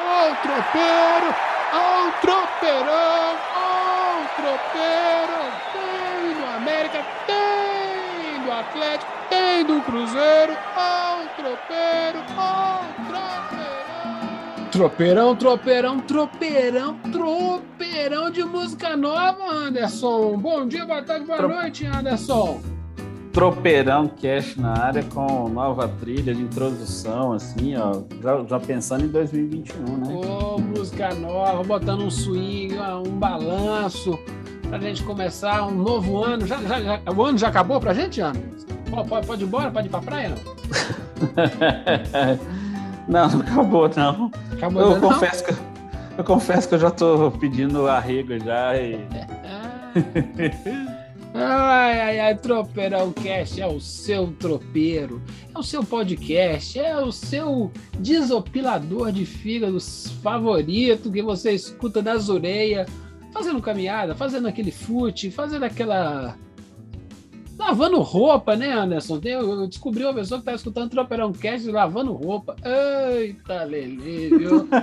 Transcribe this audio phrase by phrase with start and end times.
[0.00, 1.34] Ó o tropeiro,
[1.72, 5.38] ó o tropeirão, ó o tropeiro.
[5.72, 14.70] Tem do América, tem do Atlético, tem do Cruzeiro, ó o tropeiro, ó o tropeirão.
[14.70, 20.36] Tropeirão, tropeirão, tropeirão, tropeirão de música nova, Anderson.
[20.38, 22.60] Bom dia, boa tarde, boa Tro- noite, Anderson.
[23.32, 28.02] Tropeirão Cash na área com nova trilha de introdução, assim, ó.
[28.22, 30.14] Já, já pensando em 2021, né?
[30.14, 34.18] Ô, música nova, botando um swing, um balanço,
[34.68, 36.46] pra gente começar um novo ano.
[36.46, 38.40] Já, já- já- o ano já acabou pra gente, Ana?
[39.06, 39.70] Pode, pode, ir embora?
[39.70, 40.38] Pode ir pra praia, não?
[43.08, 44.30] não, não acabou, não.
[44.52, 45.08] Acabou Eu ainda não?
[45.12, 45.54] confesso, que,
[46.16, 48.98] eu confesso que eu já tô pedindo arrego já e.
[51.40, 55.22] Ai, ai, ai, Tropeirão Cast é o seu tropeiro,
[55.54, 57.70] é o seu podcast, é o seu
[58.00, 62.90] desopilador de fígados favorito que você escuta das orelhas,
[63.32, 66.36] fazendo caminhada, fazendo aquele fute, fazendo aquela.
[67.58, 69.20] Lavando roupa, né, Anderson?
[69.24, 72.54] Eu descobri uma pessoa que tá escutando Tropeirão Cast lavando roupa.
[72.64, 74.68] Eita, Lele, viu?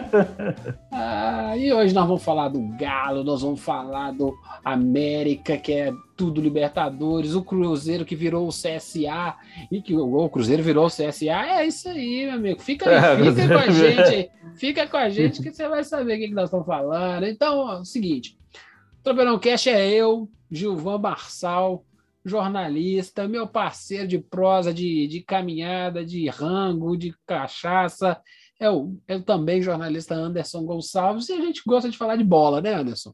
[0.98, 5.94] Ah, e hoje nós vamos falar do Galo, nós vamos falar do América, que é
[6.16, 9.36] tudo Libertadores, o Cruzeiro que virou o CSA,
[9.70, 11.26] e que o, Cruzeiro virou o CSA.
[11.32, 12.62] É isso aí, meu amigo.
[12.62, 14.32] Fica É, aí, fica com a gente.
[14.56, 17.26] Fica com a gente que você vai saber o que, que nós estamos falando.
[17.26, 18.38] Então, ó, é o seguinte:
[19.04, 21.84] Tropeirão Cash é eu, Gilvan Barçal,
[22.26, 28.20] jornalista, meu parceiro de prosa, de, de caminhada, de rango, de cachaça.
[28.60, 32.24] É o, é o também jornalista Anderson Gonçalves, e a gente gosta de falar de
[32.24, 33.14] bola, né, Anderson?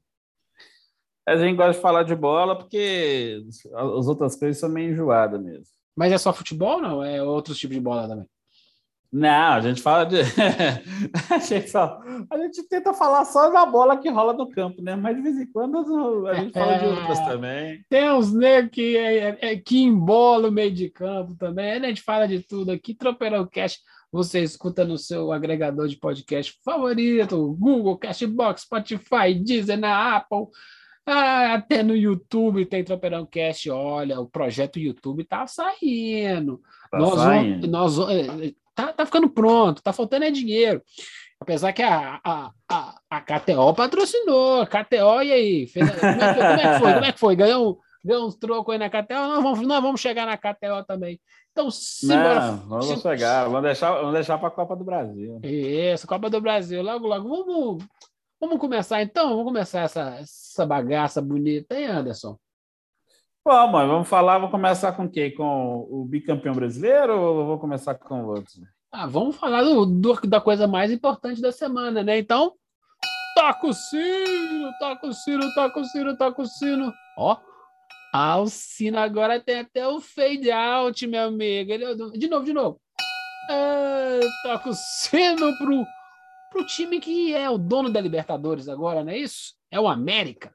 [1.27, 5.65] A gente gosta de falar de bola porque as outras coisas são meio enjoadas mesmo.
[5.95, 7.03] Mas é só futebol, não?
[7.03, 8.25] É outros tipos de bola também.
[9.11, 10.21] Não, a gente fala de.
[11.29, 11.77] a, gente
[12.29, 14.95] a gente tenta falar só da bola que rola no campo, né?
[14.95, 17.83] Mas de vez em quando a gente fala de outras também.
[17.89, 21.73] Tem uns negros que, é, é- que embola o meio de campo também.
[21.73, 22.93] A gente fala de tudo aqui.
[22.93, 30.15] Tropeirão Cash, você escuta no seu agregador de podcast favorito: Google, Cashbox, Spotify, Deezer, na
[30.15, 30.47] Apple.
[31.05, 33.69] Ah, até no YouTube tem Tropeirão Cast.
[33.69, 36.61] Olha, o projeto YouTube tá saindo.
[36.89, 37.69] Tá nós saindo.
[37.69, 40.81] vamos, nós, é, tá, tá ficando pronto, tá faltando é dinheiro.
[41.39, 44.61] Apesar que a, a, a, a KTO patrocinou.
[44.61, 45.67] A KTO, e aí?
[45.67, 46.93] Fez- como, é, que- como é que foi?
[46.93, 47.35] Como é que foi?
[47.35, 49.13] Ganhou, ganhou uns trocos aí na KTO?
[49.15, 51.19] Nós vamos, nós vamos chegar na KTO também.
[51.51, 52.51] Então, simbora.
[52.51, 55.39] Não, vamos chegar, vamos deixar, vamos deixar para a Copa do Brasil.
[55.43, 57.27] Isso, Copa do Brasil, logo, logo.
[57.27, 57.83] Vamos,
[58.39, 59.29] vamos começar então?
[59.29, 62.37] Vamos começar essa, essa bagaça bonita, hein, Anderson?
[63.45, 65.33] Mãe, vamos falar, vou começar com quem?
[65.33, 68.61] Com o bicampeão brasileiro ou vou começar com outros?
[68.91, 72.19] Ah, vamos falar do, do- da coisa mais importante da semana, né?
[72.19, 72.53] Então,
[73.35, 76.93] toca o sino, toca o sino, toca o sino, toca o sino.
[77.17, 77.37] Ó,
[78.13, 81.71] ah, o sino agora tem até o fade out, meu amigo.
[81.71, 82.79] Ele- de novo, de novo.
[83.49, 85.83] Ah, toca o sino pro,
[86.51, 89.55] pro time que é o dono da Libertadores agora, não é isso?
[89.71, 90.53] É o América.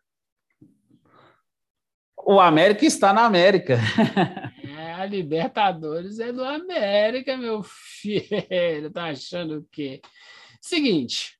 [2.29, 3.79] O América está na América.
[4.79, 8.27] É, a Libertadores é do América, meu filho.
[8.93, 10.01] Tá achando o quê?
[10.61, 11.39] Seguinte,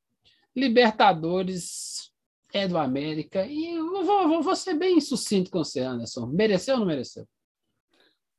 [0.55, 2.11] Libertadores
[2.53, 6.27] é do América e eu vou, vou- vou ser bem sucinto com você, Anderson.
[6.27, 7.27] Mereceu ou não mereceu?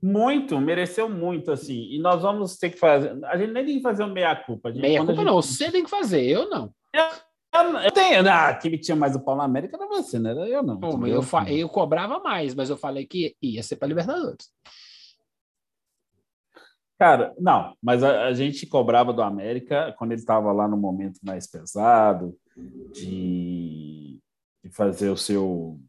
[0.01, 1.87] Muito, mereceu muito, assim.
[1.91, 3.17] E nós vamos ter que fazer.
[3.25, 4.69] A gente nem tem que fazer um meia-culpa.
[4.69, 4.81] a gente-
[5.25, 6.71] não, você tem que fazer, eu não.
[6.93, 7.03] Eu,
[7.53, 8.29] eu tenho.
[8.29, 10.31] Ah, quem tinha mais o pau na América era você, né?
[10.31, 10.79] Era Eu não.
[10.79, 14.49] Pô, eu, fa- eu cobrava mais, mas eu falei que ia ser para Libertadores.
[16.99, 21.19] Cara, não, mas a, a gente cobrava do América quando ele estava lá no momento
[21.23, 22.35] mais pesado,
[22.91, 24.19] de,
[24.63, 25.79] de fazer o seu.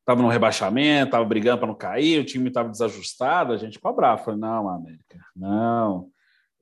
[0.00, 4.22] Estava no rebaixamento, estava brigando para não cair, o time estava desajustado, a gente cobrava.
[4.22, 6.08] Falei, não, América, não.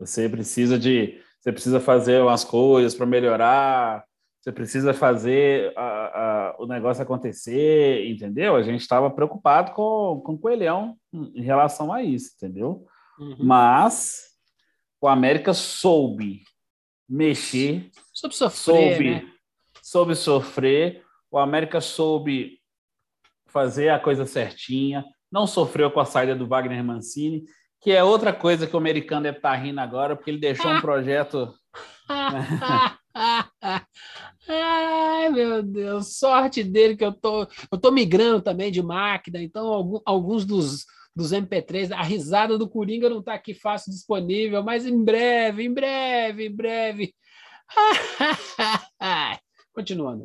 [0.01, 1.21] Você precisa de.
[1.45, 4.03] Você precisa fazer umas coisas para melhorar,
[4.41, 8.57] você precisa fazer a- a- o negócio acontecer, entendeu?
[8.57, 12.87] A gente estava preocupado com, com o Coelhão em relação a isso, entendeu?
[13.19, 13.37] Uhum.
[13.41, 14.23] Mas
[14.99, 16.45] o América soube
[17.07, 19.33] mexer, Soube sofrer, soube, né?
[19.83, 21.05] soube sofrer.
[21.31, 22.59] O América soube
[23.49, 27.45] fazer a coisa certinha, não sofreu com a saída do Wagner Mancini,
[27.85, 30.81] que é outra coisa que o americano deve estar rindo agora, porque ele deixou um
[30.81, 31.53] projeto.
[34.49, 39.67] Ai, meu Deus, sorte dele que eu tô, eu tô migrando também de máquina, então
[39.69, 44.87] algum- alguns dos, dos MP3, a risada do Coringa não tá aqui fácil disponível, mas
[44.87, 47.15] em breve, em breve, em breve
[49.75, 50.25] Continuando.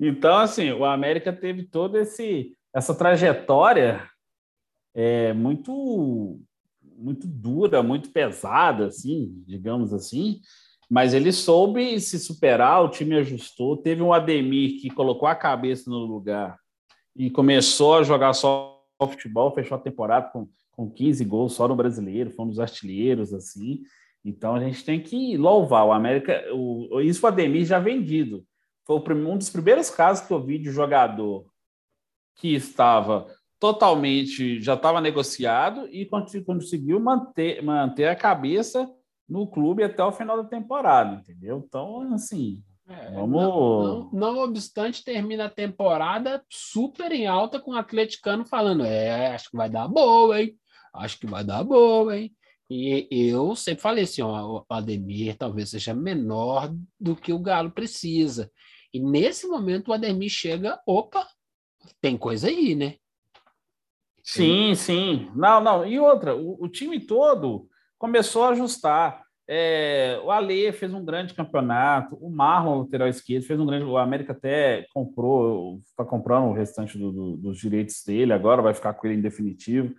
[0.00, 4.08] Então, assim, o América teve toda esse essa trajetória
[4.94, 6.40] é, muito
[6.96, 10.40] muito dura, muito pesada, assim, digamos assim,
[10.88, 15.90] mas ele soube se superar, o time ajustou, teve um Ademir que colocou a cabeça
[15.90, 16.56] no lugar
[17.16, 21.74] e começou a jogar só futebol, fechou a temporada com, com 15 gols só no
[21.74, 23.82] brasileiro, foi um dos artilheiros, assim,
[24.24, 25.84] então a gente tem que louvar.
[25.86, 28.44] O América, o, isso o Ademir já vendido,
[28.86, 31.46] foi um dos primeiros casos que eu vi de jogador
[32.36, 33.26] que estava
[33.62, 36.04] totalmente, já estava negociado e
[36.44, 38.90] conseguiu manter, manter a cabeça
[39.28, 41.62] no clube até o final da temporada, entendeu?
[41.64, 43.40] Então, assim, é, vamos...
[43.40, 49.32] Não, não, não, obstante, termina a temporada super em alta com o atleticano falando, é,
[49.32, 50.58] acho que vai dar boa, hein?
[50.92, 52.34] Acho que vai dar boa, hein?
[52.68, 57.70] E eu sempre falei assim, ó, o Ademir talvez seja menor do que o Galo
[57.70, 58.50] precisa.
[58.92, 61.24] E nesse momento o Ademir chega, opa,
[62.00, 62.96] tem coisa aí, né?
[64.22, 65.30] Sim, sim.
[65.34, 65.86] Não, não.
[65.86, 69.22] E outra, o, o time todo começou a ajustar.
[69.48, 73.84] É, o Ale fez um grande campeonato, o Marlon, lateral esquerdo, fez um grande.
[73.84, 78.72] O América até comprou, está comprando o restante do, do, dos direitos dele, agora vai
[78.72, 79.94] ficar com ele em definitivo,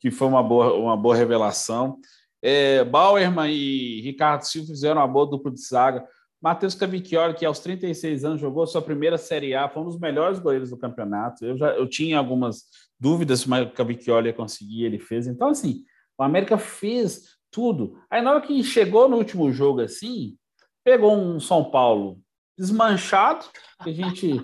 [0.00, 1.98] que foi uma boa, uma boa revelação.
[2.42, 6.06] É, Bauerman e Ricardo Silva fizeram uma boa dupla de zaga.
[6.42, 10.38] Matheus Cavicchioli, que aos 36 anos jogou sua primeira Série A, foi um dos melhores
[10.38, 11.44] goleiros do campeonato.
[11.44, 12.64] Eu já eu tinha algumas
[12.98, 15.26] dúvidas se o Cavicchioli ia conseguir, ele fez.
[15.26, 15.84] Então, assim,
[16.18, 17.98] o América fez tudo.
[18.10, 20.36] Aí, na hora que chegou no último jogo, assim,
[20.84, 22.20] pegou um São Paulo
[22.56, 23.44] desmanchado,
[23.82, 24.40] que a gente.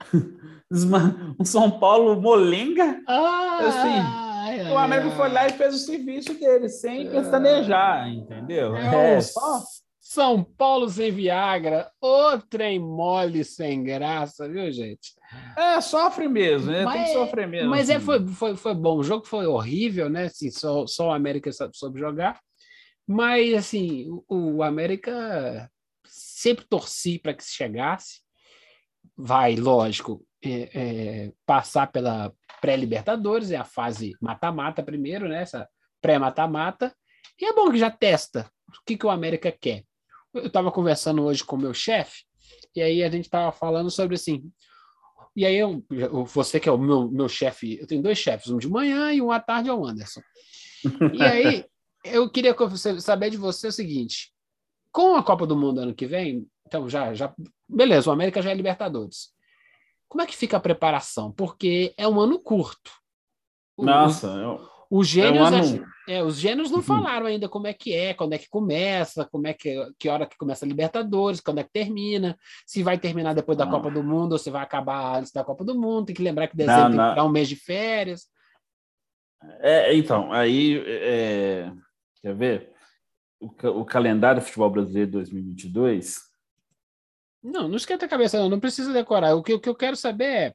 [1.38, 3.00] um São Paulo molenga.
[3.06, 8.76] Ah, assim, o América foi lá e fez o serviço dele, sem pestanejar, entendeu?
[8.76, 9.62] É, é só.
[10.08, 15.12] São Paulo sem Viagra, o trem mole sem graça, viu, gente?
[15.54, 16.82] É, sofre mesmo, né?
[16.82, 17.68] Mas, Tem que sofrer mesmo.
[17.68, 18.96] Mas é, foi, foi, foi bom.
[18.96, 20.24] O jogo foi horrível, né?
[20.24, 22.40] Assim, só, só o América soube jogar.
[23.06, 25.70] Mas, assim, o, o América
[26.06, 28.22] sempre torci para que chegasse.
[29.14, 32.32] Vai, lógico, é, é, passar pela
[32.62, 35.42] pré-Libertadores, é a fase mata-mata primeiro, né?
[35.42, 35.68] Essa
[36.00, 36.96] pré-mata-mata.
[37.38, 39.84] E é bom que já testa o que, que o América quer.
[40.38, 42.24] Eu estava conversando hoje com o meu chefe,
[42.74, 44.50] e aí a gente estava falando sobre assim.
[45.36, 45.84] E aí, eu,
[46.24, 49.22] você que é o meu, meu chefe, eu tenho dois chefes, um de manhã e
[49.22, 50.20] um à tarde é o Anderson.
[51.12, 51.64] E aí,
[52.04, 52.56] eu queria
[53.00, 54.32] saber de você o seguinte:
[54.90, 57.32] com a Copa do Mundo ano que vem, então já, já.
[57.68, 59.32] Beleza, o América já é Libertadores.
[60.08, 61.30] Como é que fica a preparação?
[61.30, 62.90] Porque é um ano curto.
[63.76, 66.82] Nossa, eu os gênios, é um é, os gênios não uhum.
[66.82, 70.26] falaram ainda como é que é, quando é que começa, como é que, que hora
[70.26, 72.34] que começa a Libertadores, quando é que termina,
[72.66, 73.70] se vai terminar depois da ah.
[73.70, 76.06] Copa do Mundo ou se vai acabar antes da Copa do Mundo.
[76.06, 78.26] Tem que lembrar que dezembro não, tem que dar um mês de férias.
[79.60, 81.70] É, então, aí, é,
[82.22, 82.72] quer ver?
[83.38, 83.48] O,
[83.80, 86.16] o calendário do futebol brasileiro 2022.
[87.42, 89.34] Não, não esquenta a cabeça, não, não precisa decorar.
[89.34, 90.54] O que, o que eu quero saber é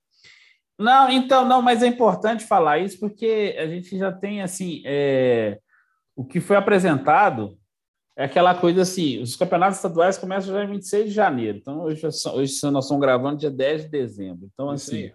[0.77, 5.59] não, então, não, mas é importante falar isso porque a gente já tem, assim, é,
[6.15, 7.57] o que foi apresentado
[8.15, 12.05] é aquela coisa assim, os campeonatos estaduais começam já em 26 de janeiro, então hoje,
[12.05, 15.11] hoje nós estamos gravando dia 10 de dezembro, então assim,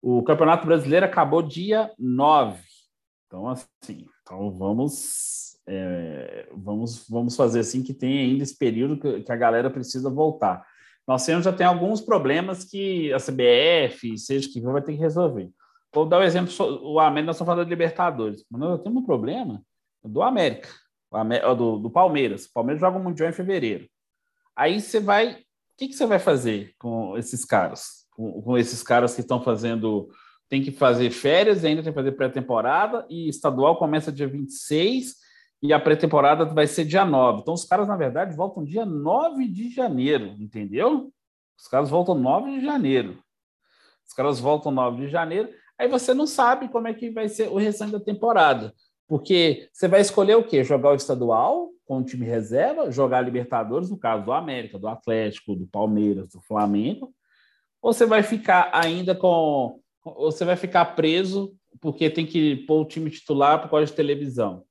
[0.00, 2.58] o Campeonato Brasileiro acabou dia 9,
[3.26, 9.22] então assim, então vamos, é, vamos, vamos fazer assim que tem ainda esse período que,
[9.22, 10.64] que a galera precisa voltar.
[11.06, 15.50] Nós temos, já tem alguns problemas que a CBF, seja que vai ter que resolver.
[15.94, 19.02] Vou dar o um exemplo, o América, nós estamos falando de Libertadores, mas nós temos
[19.02, 19.62] um problema
[20.04, 20.68] do América,
[21.56, 22.46] do, do Palmeiras.
[22.46, 23.88] O Palmeiras joga o Mundial em fevereiro.
[24.54, 25.32] Aí você vai.
[25.32, 25.36] O
[25.78, 28.06] que, que você vai fazer com esses caras?
[28.10, 30.08] Com, com esses caras que estão fazendo.
[30.48, 35.25] Tem que fazer férias, ainda tem que fazer pré-temporada, e estadual começa dia 26
[35.62, 37.40] e a pré-temporada vai ser dia 9.
[37.40, 41.12] Então, os caras, na verdade, voltam dia 9 de janeiro, entendeu?
[41.58, 43.18] Os caras voltam 9 de janeiro.
[44.06, 45.48] Os caras voltam 9 de janeiro,
[45.78, 48.72] aí você não sabe como é que vai ser o restante da temporada.
[49.08, 50.62] Porque você vai escolher o quê?
[50.62, 54.88] Jogar o estadual com o time reserva, jogar a Libertadores, no caso do América, do
[54.88, 57.12] Atlético, do Palmeiras, do Flamengo,
[57.80, 59.80] ou você vai ficar ainda com.
[60.04, 63.92] Ou você vai ficar preso porque tem que pôr o time titular por causa de
[63.92, 64.64] televisão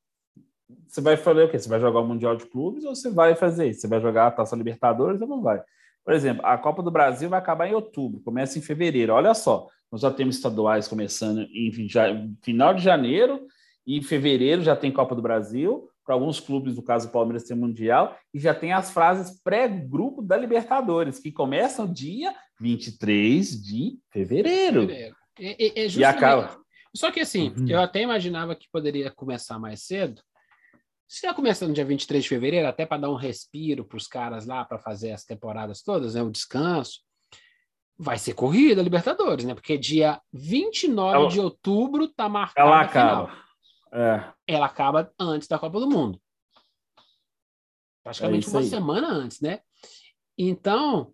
[0.87, 1.59] você vai fazer o quê?
[1.59, 3.81] Você vai jogar o Mundial de Clubes ou você vai fazer isso?
[3.81, 5.61] Você vai jogar a Taça Libertadores ou não vai?
[6.03, 9.13] Por exemplo, a Copa do Brasil vai acabar em outubro, começa em fevereiro.
[9.13, 12.07] Olha só, nós já temos estaduais começando em já,
[12.43, 13.47] final de janeiro
[13.85, 15.89] e em fevereiro já tem Copa do Brasil.
[16.05, 20.21] para alguns clubes, no caso do Palmeiras tem Mundial, e já tem as frases pré-grupo
[20.21, 24.81] da Libertadores, que começam dia 23 de fevereiro.
[24.81, 25.15] fevereiro.
[25.39, 26.57] E, e, e, e acaba.
[26.95, 27.67] Só que assim, uhum.
[27.67, 30.21] eu até imaginava que poderia começar mais cedo.
[31.07, 34.45] Se já começando dia 23 de fevereiro, até para dar um respiro para os caras
[34.45, 37.01] lá, para fazer as temporadas todas, né, o descanso,
[37.97, 39.53] vai ser corrida Libertadores, né?
[39.53, 43.45] Porque dia 29 ela, de outubro tá marcada ela acaba.
[43.93, 44.33] É.
[44.47, 46.19] Ela acaba antes da Copa do Mundo.
[48.03, 48.67] Praticamente é uma aí.
[48.67, 49.61] semana antes, né?
[50.37, 51.13] Então,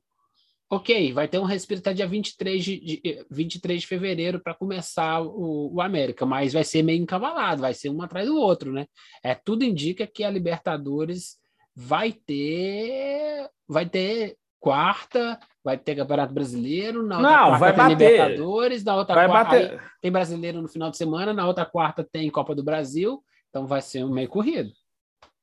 [0.71, 5.21] ok, vai ter um respiro até dia 23 de, de, 23 de fevereiro para começar
[5.21, 8.85] o, o, América, mas vai ser meio encavalado, vai ser um atrás do outro, né?
[9.21, 11.35] É, tudo indica que a Libertadores
[11.75, 17.83] vai ter vai ter quarta, vai ter Campeonato Brasileiro, na outra Não, quarta vai tem
[17.83, 18.11] bater.
[18.11, 19.81] Libertadores, na outra vai quarta bater.
[20.01, 23.81] tem Brasileiro no final de semana, na outra quarta tem Copa do Brasil, então vai
[23.81, 24.71] ser um meio corrido.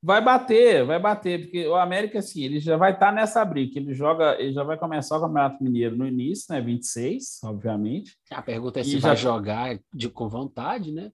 [0.01, 3.77] Vai bater, vai bater, porque o América, assim, ele já vai estar tá nessa briga,
[3.77, 8.17] ele joga, ele já vai começar o Campeonato Mineiro no início, né, 26, obviamente.
[8.31, 11.11] A pergunta é se vai jogar de, com vontade, né?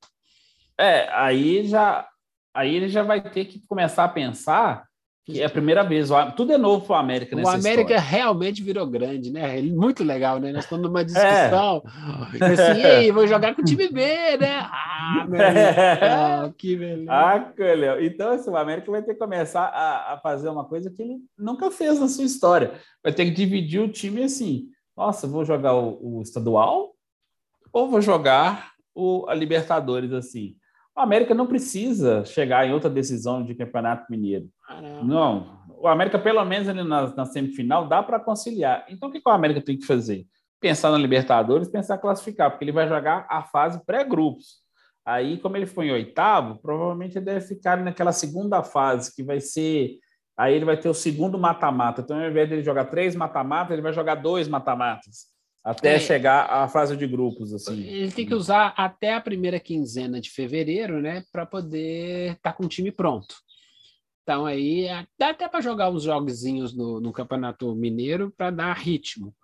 [0.78, 2.08] É, aí já,
[2.54, 4.86] aí ele já vai ter que começar a pensar
[5.26, 6.10] que é a primeira vez.
[6.38, 7.36] Tudo é novo para o América.
[7.36, 8.00] O América história.
[8.00, 9.60] realmente virou grande, né?
[9.64, 10.52] Muito legal, né?
[10.52, 11.82] Nós estamos numa discussão.
[12.40, 12.46] É.
[12.46, 14.02] Assim, Ei, vou jogar com o time B,
[14.38, 14.60] né?
[14.72, 16.54] Ah, meu é.
[16.56, 17.12] que beleza.
[17.12, 17.54] Ah,
[18.02, 21.18] Então, assim, o América vai ter que começar a, a, fazer uma coisa que ele
[21.36, 22.74] nunca fez na sua história.
[23.04, 24.68] Vai ter que dividir o time assim.
[24.96, 26.94] Nossa, vou jogar o, o estadual
[27.74, 30.56] ou vou jogar o, a Libertadores assim?
[30.96, 34.48] O América não precisa chegar em outra decisão de campeonato mineiro.
[35.04, 35.64] Não.
[35.78, 38.86] O América, pelo menos ali na, na semifinal, dá para conciliar.
[38.90, 40.26] Então, o que, que o América tem que fazer?
[40.60, 44.64] Pensar na Libertadores, pensar em classificar, porque ele vai jogar a fase pré-grupos.
[45.06, 49.40] Aí, como ele foi em oitavo, provavelmente ele deve ficar naquela segunda fase, que vai
[49.40, 50.00] ser.
[50.38, 52.02] Aí ele vai ter o segundo mata-mata.
[52.02, 56.00] Então, ao invés de ele jogar três mata-matas, ele vai jogar dois mata-matas até é.
[56.00, 57.82] chegar à fase de grupos assim.
[57.82, 62.54] Ele tem que usar até a primeira quinzena de fevereiro, né, para poder estar tá
[62.54, 63.36] com o time pronto.
[64.26, 64.88] Então aí
[65.20, 69.36] dá até para jogar uns jogozinhos no, no Campeonato Mineiro para dar ritmo.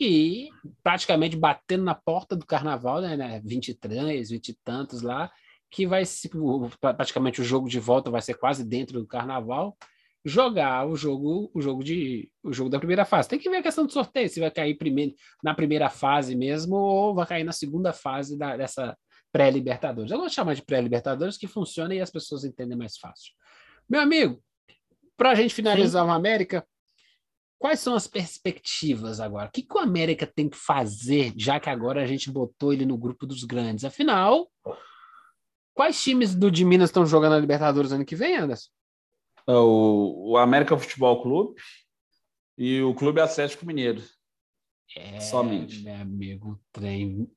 [0.00, 0.48] E
[0.82, 5.30] praticamente batendo na porta do carnaval, né, né 23, 20 e tantos lá,
[5.70, 6.30] que vai ser
[6.80, 9.76] praticamente o jogo de volta vai ser quase dentro do carnaval
[10.24, 13.28] jogar o jogo, o jogo de o jogo da primeira fase.
[13.28, 16.74] Tem que ver a questão do sorteio, se vai cair primeiro na primeira fase mesmo
[16.74, 18.98] ou vai cair na segunda fase da, dessa
[19.30, 20.10] pré-libertadores.
[20.10, 23.32] Eu vou chamar de pré-libertadores que funciona e as pessoas entendem mais fácil.
[23.88, 24.42] Meu amigo,
[25.16, 26.10] para a gente finalizar Sim.
[26.10, 26.66] o América,
[27.58, 29.48] quais são as perspectivas agora?
[29.48, 32.84] O que, que o América tem que fazer, já que agora a gente botou ele
[32.84, 33.84] no grupo dos grandes?
[33.84, 34.50] Afinal,
[35.74, 38.70] quais times do de Minas estão jogando a Libertadores ano que vem, Anderson?
[39.46, 41.60] É o, o América Futebol Clube
[42.58, 44.02] e o Clube Atlético Mineiro.
[44.94, 45.82] É, Somente.
[45.82, 47.28] Meu amigo, trem.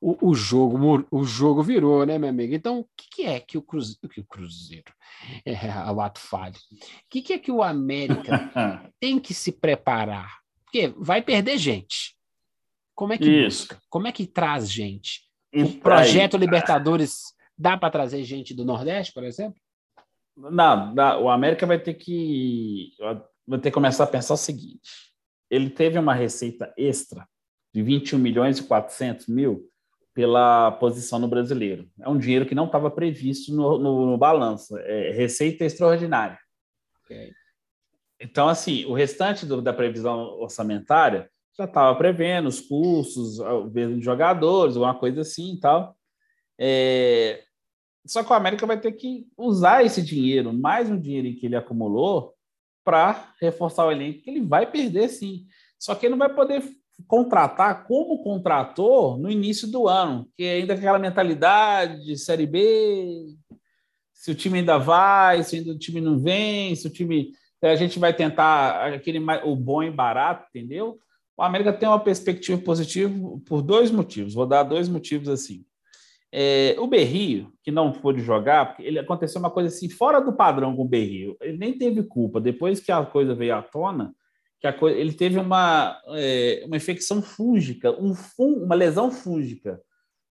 [0.00, 2.54] O, o, jogo, o jogo virou, né, meu amigo?
[2.54, 4.08] Então, o que, que é que o Cruzeiro.
[4.08, 4.92] Que o Cruzeiro
[5.44, 6.56] é, o ato falho.
[6.72, 8.50] O que, que é que o América
[9.00, 10.40] tem que se preparar?
[10.64, 12.16] Porque vai perder gente.
[12.94, 13.68] Como é que Isso.
[13.68, 13.82] busca?
[13.88, 15.26] Como é que traz gente?
[15.54, 19.58] o projeto aí, Libertadores dá para trazer gente do Nordeste, por exemplo?
[20.36, 22.90] Não, não, o América vai ter que
[23.46, 24.90] vai ter que começar a pensar o seguinte:
[25.50, 27.26] ele teve uma receita extra
[27.72, 29.68] de 21 milhões e 400 mil
[30.14, 31.88] pela posição no brasileiro.
[32.00, 36.38] É um dinheiro que não estava previsto no, no, no balanço, é receita extraordinária.
[37.04, 37.32] Okay.
[38.18, 44.00] Então, assim, o restante do, da previsão orçamentária já estava prevendo os custos, o de
[44.00, 45.96] jogadores, uma coisa assim e tal.
[46.58, 47.42] É,
[48.06, 51.56] só que o América vai ter que usar esse dinheiro, mais um dinheiro que ele
[51.56, 52.35] acumulou,
[52.86, 55.44] para reforçar o elenco, que ele vai perder sim.
[55.76, 56.62] Só que ele não vai poder
[57.08, 63.26] contratar como contratou no início do ano, que ainda é aquela mentalidade de Série B,
[64.14, 67.32] se o time ainda vai, se o time não vem, se o time.
[67.60, 70.98] A gente vai tentar aquele o bom e barato, entendeu?
[71.36, 73.12] O América tem uma perspectiva positiva
[73.44, 74.34] por dois motivos.
[74.34, 75.64] Vou dar dois motivos assim.
[76.38, 80.34] É, o Berrio, que não pôde jogar, porque ele aconteceu uma coisa assim fora do
[80.34, 81.34] padrão com o Berrio.
[81.40, 82.38] Ele nem teve culpa.
[82.38, 84.14] Depois que a coisa veio à tona,
[84.60, 89.80] que a coisa, ele teve uma, é, uma infecção fúngica, um fun, uma lesão fúngica.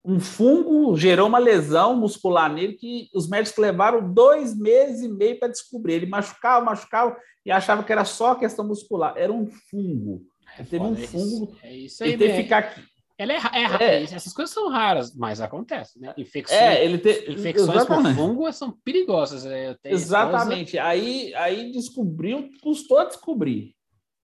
[0.06, 5.40] Um fungo gerou uma lesão muscular nele que os médicos levaram dois meses e meio
[5.40, 5.94] para descobrir.
[5.94, 9.16] Ele machucava, machucava e achava que era só questão muscular.
[9.18, 10.22] Era um fungo.
[10.60, 11.58] Ele teve um fungo.
[11.64, 12.76] É isso aí ele teve que ficar
[13.18, 16.14] Ela é, é, é, Essas coisas são raras, mas acontece, né?
[16.18, 17.32] Infecções, é, ele te...
[17.32, 18.16] infecções Exatamente.
[18.16, 19.46] por fungo são perigosas.
[19.46, 19.76] Né?
[19.86, 20.76] Exatamente.
[20.76, 20.90] Esposa...
[20.90, 23.74] Aí, aí descobriu, custou a descobrir.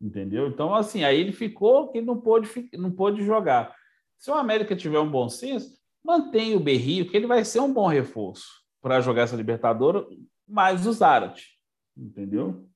[0.02, 0.48] Entendeu?
[0.48, 3.74] Então, assim, aí ele ficou que não pôde, não pôde jogar.
[4.18, 7.74] Se o América tiver um bom senso, mantém o Berrio, que ele vai ser um
[7.74, 8.48] bom reforço
[8.82, 10.04] para jogar essa Libertadores,
[10.48, 11.52] mais o Zarate.
[11.96, 12.68] Entendeu?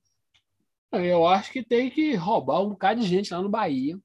[0.94, 4.00] Eu acho que tem que roubar um bocado de gente lá no Bahia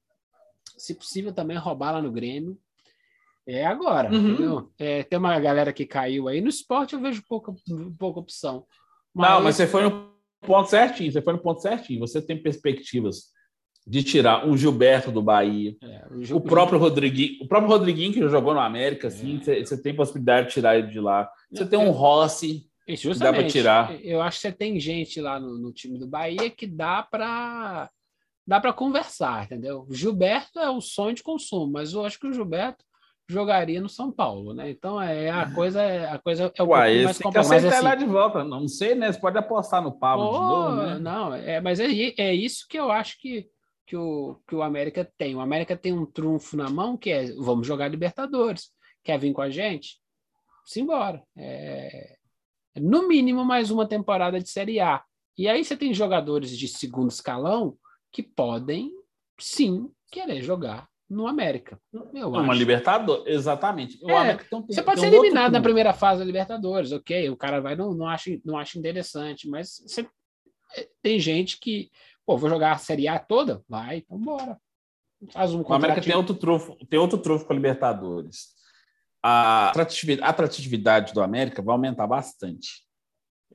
[0.80, 2.58] se possível também roubar lá no Grêmio.
[3.46, 4.32] É agora, uhum.
[4.32, 4.70] entendeu?
[4.78, 6.40] É, tem uma galera que caiu aí.
[6.40, 7.52] No esporte eu vejo pouca,
[7.98, 8.64] pouca opção.
[9.14, 9.30] Mas...
[9.30, 10.10] Não, mas você foi no
[10.40, 12.00] ponto certinho, você foi no ponto certinho.
[12.00, 13.30] Você tem perspectivas
[13.86, 16.36] de tirar um Gilberto do Bahia, é, o, Gil...
[16.36, 19.64] o, próprio Rodriguinho, o próprio Rodriguinho que jogou no América, assim, é.
[19.64, 21.28] você, tem possibilidade de tirar ele de lá.
[21.50, 24.04] Você tem um Rossi, que dá para tirar.
[24.04, 27.90] Eu acho que você tem gente lá no, no time do Bahia que dá para
[28.46, 29.86] dá para conversar, entendeu?
[29.88, 32.84] O Gilberto é o sonho de consumo, mas eu acho que o Gilberto
[33.28, 34.70] jogaria no São Paulo, né?
[34.70, 35.80] Então é a coisa
[36.10, 37.50] a coisa é o Ué, mais complexo.
[37.50, 39.10] Mas assim, lá de volta, não sei, né?
[39.10, 40.98] Você pode apostar no Pablo oh, de novo, né?
[40.98, 41.86] Não, é, mas é,
[42.18, 43.48] é isso que eu acho que
[43.86, 45.34] que o, que o América tem.
[45.34, 48.70] O América tem um trunfo na mão que é vamos jogar Libertadores.
[49.02, 49.98] Quer vir com a gente?
[50.64, 51.22] Simbora.
[51.36, 52.16] É,
[52.76, 55.02] no mínimo mais uma temporada de Série A.
[55.36, 57.76] E aí você tem jogadores de segundo escalão
[58.12, 58.92] que podem,
[59.38, 61.80] sim, querer jogar no América.
[61.92, 62.54] Eu uma.
[62.54, 63.98] Libertadores, exatamente.
[64.08, 67.28] É, tem, você pode ser eliminado na primeira fase da Libertadores, ok?
[67.28, 70.08] O cara vai não, não acha não acha interessante, mas você,
[70.76, 71.90] é, tem gente que,
[72.24, 74.56] pô, vou jogar a Série A toda, vai, então bora.
[75.32, 78.54] Faz um o América tem outro trufo, tem outro trufo com a Libertadores.
[79.22, 79.68] A
[80.22, 82.84] atratividade, a do América vai aumentar bastante.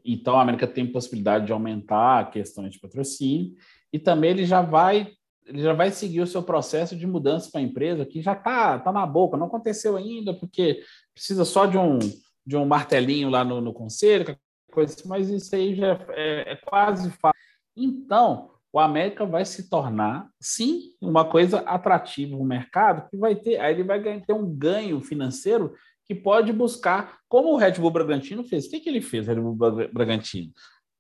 [0.04, 3.56] Então a América tem possibilidade de aumentar questões de patrocínio
[3.92, 5.12] e também ele já vai
[5.46, 8.80] ele já vai seguir o seu processo de mudança para a empresa, que já está
[8.80, 10.82] tá na boca, não aconteceu ainda, porque
[11.14, 12.00] precisa só de um,
[12.46, 14.36] de um martelinho lá no, no conselho,
[14.72, 17.40] coisa assim, mas isso aí já é, é quase fácil.
[17.78, 23.60] Então, o América vai se tornar, sim, uma coisa atrativa no mercado, que vai ter,
[23.60, 25.74] aí ele vai ter um ganho financeiro
[26.06, 28.66] que pode buscar, como o Red Bull Bragantino fez.
[28.66, 29.56] O que, que ele fez, o Red Bull
[29.94, 30.52] Bragantino?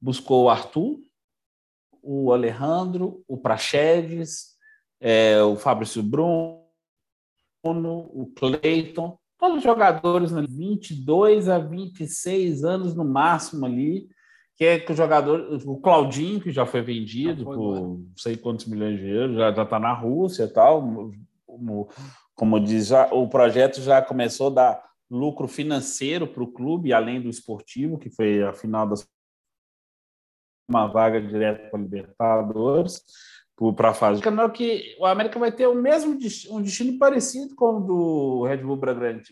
[0.01, 0.99] Buscou o Arthur,
[2.05, 4.55] o Alejandro, o Praxedes,
[5.01, 6.61] é, o Fabrício Bruno,
[7.63, 14.07] o Cleiton, todos jogadores de né, 22 a 26 anos no máximo ali,
[14.55, 18.37] que é que o jogador, o Claudinho, que já foi vendido foi, por não sei
[18.37, 21.11] quantos milhões de euros, já está na Rússia e tal,
[21.45, 21.89] como,
[22.35, 27.19] como diz, já, o projeto já começou a dar lucro financeiro para o clube, além
[27.19, 29.07] do esportivo, que foi a final das
[30.67, 33.03] uma vaga direta para Libertadores
[33.75, 34.21] para a fase.
[34.51, 36.17] que o América vai ter o mesmo
[36.49, 38.77] um destino parecido com o do Red Bull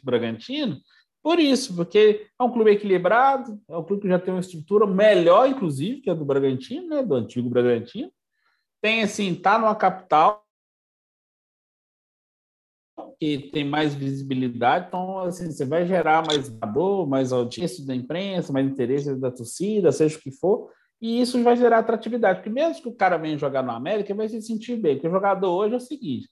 [0.04, 0.78] Bragantino,
[1.24, 4.86] por isso, porque é um clube equilibrado, é um clube que já tem uma estrutura
[4.86, 8.12] melhor, inclusive, que a do Bragantino, né, do antigo Bragantino.
[8.82, 10.44] Tem assim, tá numa capital
[13.18, 18.52] que tem mais visibilidade, então assim, você vai gerar mais dor, mais audiência da imprensa,
[18.52, 20.70] mais interesse da torcida, seja o que for.
[21.04, 24.30] E isso vai gerar atratividade, porque mesmo que o cara venha jogar no América, vai
[24.30, 24.96] se sentir bem.
[24.96, 26.30] Porque o jogador hoje é o seguinte: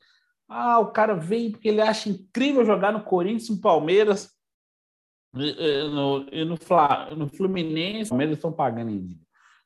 [0.48, 4.32] ah, o cara vem porque ele acha incrível jogar no Corinthians, no Palmeiras,
[5.36, 6.56] e no, e no,
[7.18, 8.12] no Fluminense.
[8.12, 9.20] Palmeiras estão pagando em dia.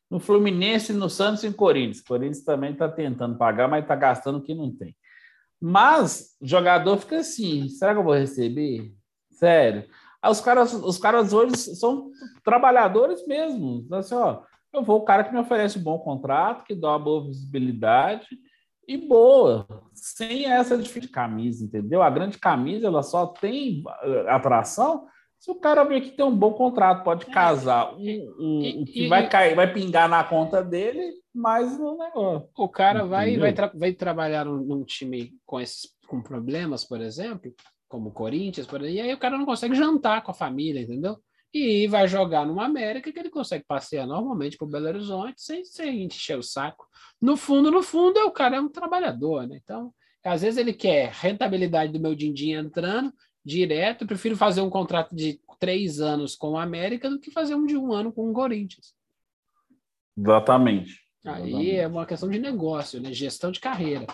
[0.09, 1.99] No Fluminense, no Santos e no Corinthians.
[1.99, 4.97] O Corinthians também está tentando pagar, mas está gastando o que não tem.
[5.61, 8.91] Mas jogador fica assim: será que eu vou receber?
[9.29, 9.87] Sério.
[10.27, 12.09] Os caras, os caras hoje são
[12.43, 13.85] trabalhadores mesmo.
[13.91, 14.41] Assim, ó,
[14.75, 18.27] eu vou o cara que me oferece um bom contrato, que dá uma boa visibilidade
[18.87, 22.01] e boa, sem essa de camisa, entendeu?
[22.01, 25.07] A grande camisa ela só tem eh, atração
[25.45, 27.31] se o cara vê que tem um bom contrato, pode é.
[27.31, 32.49] casar o, o, o que vai cair, vai pingar na conta dele, mas no negócio.
[32.57, 37.53] O cara vai, vai, tra vai trabalhar num, time com esses com problemas, por exemplo,
[37.87, 40.81] como o Corinthians, por exemplo, e aí o cara não consegue jantar com a família,
[40.81, 41.15] entendeu?
[41.57, 46.03] E vai jogar numa América que ele consegue passear normalmente para Belo Horizonte sem, sem
[46.03, 46.85] encher o saco.
[47.21, 49.57] No fundo, no fundo, o cara é um trabalhador, né?
[49.63, 53.13] Então, às vezes ele quer rentabilidade do meu din-din entrando
[53.43, 57.55] direto, eu prefiro fazer um contrato de três anos com o América do que fazer
[57.55, 58.93] um de um ano com o Corinthians.
[60.17, 61.05] Exatamente.
[61.23, 61.75] Aí Exatamente.
[61.77, 63.13] é uma questão de negócio, né?
[63.13, 64.05] gestão de carreira.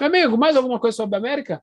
[0.00, 1.62] Meu amigo, mais alguma coisa sobre a América?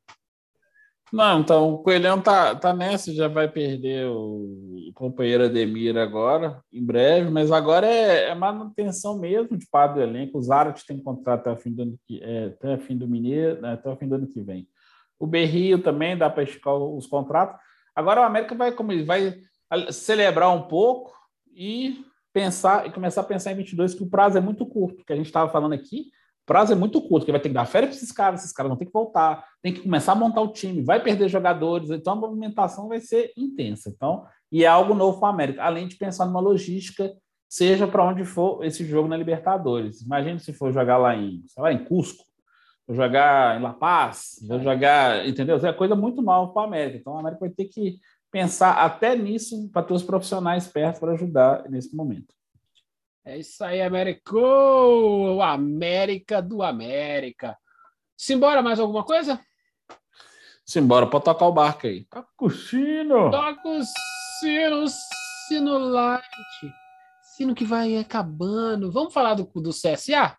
[1.12, 6.84] Não, então o Coelhão tá, tá nessa, já vai perder o companheiro Ademir agora, em
[6.84, 10.38] breve, mas agora é, é manutenção mesmo de parte do elenco.
[10.38, 13.62] Os Zarat tem contrato até o fim do ano que, é, até fim do Mineiro,
[13.62, 14.68] né, até o fim do ano que vem.
[15.18, 17.60] O Berrio também dá para esticar os contratos.
[17.96, 19.36] Agora o América vai, como vai
[19.92, 21.14] celebrar um pouco
[21.54, 25.12] e pensar e começar a pensar em 22, que o prazo é muito curto, que
[25.12, 26.06] a gente estava falando aqui.
[26.50, 28.52] O prazo é muito curto, que vai ter que dar férias para esses caras, esses
[28.52, 31.92] caras vão ter que voltar, tem que começar a montar o time, vai perder jogadores,
[31.92, 33.88] então a movimentação vai ser intensa.
[33.96, 37.14] Então, e é algo novo para o América, além de pensar numa logística,
[37.48, 40.02] seja para onde for esse jogo na Libertadores.
[40.02, 42.26] Imagina se for jogar lá em, sei lá, em Cusco,
[42.88, 45.58] vou jogar em La Paz, vou jogar, entendeu?
[45.58, 46.98] É coisa muito nova para a América.
[46.98, 48.00] Então a América vai ter que
[48.32, 52.39] pensar até nisso para ter os profissionais perto para ajudar nesse momento.
[53.30, 54.36] É isso aí, América!
[54.36, 57.56] O América do América.
[58.18, 59.40] Simbora, mais alguma coisa?
[60.66, 62.06] Simbora, pode tocar o barco aí.
[62.06, 63.30] Toca o sino!
[63.30, 63.82] Toca o
[64.40, 64.84] sino,
[65.48, 66.26] sino light.
[67.38, 68.92] Sino que vai acabando.
[68.92, 70.36] Vamos falar do, do CSA?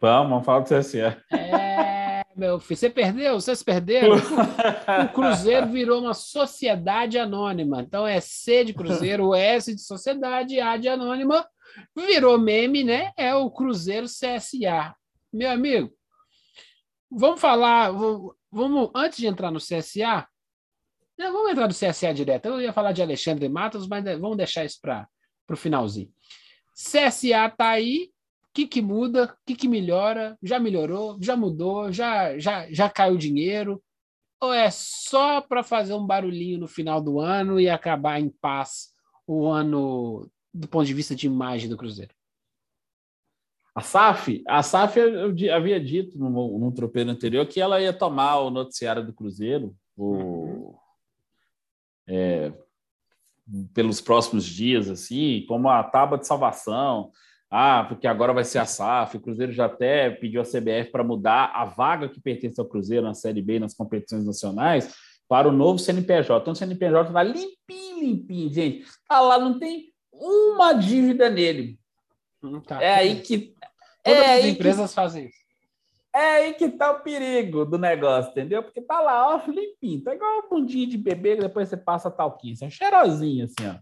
[0.00, 1.22] Vamos, vamos falar do CSA.
[1.30, 3.38] É, meu filho, você perdeu?
[3.38, 4.16] Vocês perderam?
[5.04, 7.82] o Cruzeiro virou uma sociedade anônima.
[7.82, 11.46] Então é C de Cruzeiro, S de sociedade, A de anônima.
[11.94, 13.12] Virou meme, né?
[13.16, 14.94] É o Cruzeiro CSA.
[15.32, 15.92] Meu amigo,
[17.10, 17.90] vamos falar.
[18.50, 20.26] Vamos, antes de entrar no CSA,
[21.18, 22.46] não, vamos entrar no CSA direto.
[22.46, 25.08] Eu ia falar de Alexandre Matos, mas vamos deixar isso para
[25.50, 26.12] o finalzinho.
[26.74, 28.10] CSA tá aí,
[28.52, 33.16] que, que muda, o que, que melhora, já melhorou, já mudou, já, já, já caiu
[33.16, 33.82] dinheiro,
[34.40, 38.94] ou é só para fazer um barulhinho no final do ano e acabar em paz
[39.26, 42.14] o ano do ponto de vista de imagem do Cruzeiro?
[43.74, 48.38] A SAF, a SAF eu havia dito no, no tropeiro anterior que ela ia tomar
[48.38, 50.74] o noticiário do Cruzeiro o, uhum.
[52.08, 52.52] é,
[53.74, 57.10] pelos próximos dias, assim, como a tábua de salvação,
[57.50, 59.18] ah, porque agora vai ser a SAF.
[59.18, 63.04] O Cruzeiro já até pediu a CBF para mudar a vaga que pertence ao Cruzeiro
[63.04, 64.94] na Série B nas competições nacionais
[65.28, 66.40] para o novo CNPJ.
[66.40, 68.86] Então, o CNPJ está limpinho, limpinho, gente.
[69.06, 71.78] Tá lá, não tem uma dívida nele.
[72.42, 72.82] Hum, tá.
[72.82, 73.54] É aí que.
[74.04, 75.38] Todas é as empresas que, fazem isso.
[76.14, 78.62] É aí que tá o perigo do negócio, entendeu?
[78.62, 80.02] Porque tá lá, ó, limpinho.
[80.02, 82.54] Tá igual um bundinho de bebê, depois você passa talquinho.
[82.54, 83.74] Assim, um cheirosinho, assim, ó.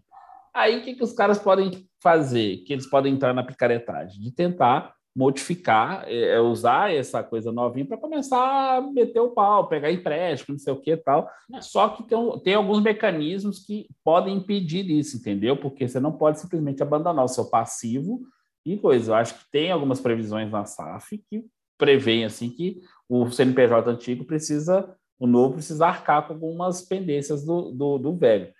[0.53, 2.57] Aí o que, que os caras podem fazer?
[2.65, 4.21] Que eles podem entrar na picaretagem?
[4.21, 9.67] De tentar modificar, é, é usar essa coisa novinha para começar a meter o pau,
[9.67, 11.29] pegar empréstimo, não sei o que e tal.
[11.53, 11.61] É.
[11.61, 15.55] Só que tem, tem alguns mecanismos que podem impedir isso, entendeu?
[15.55, 18.21] Porque você não pode simplesmente abandonar o seu passivo
[18.65, 19.11] e coisa.
[19.11, 21.45] Eu acho que tem algumas previsões na SAF que
[21.77, 27.71] prevêem assim que o CNPJ antigo precisa, o novo precisa arcar com algumas pendências do,
[27.71, 28.53] do, do velho.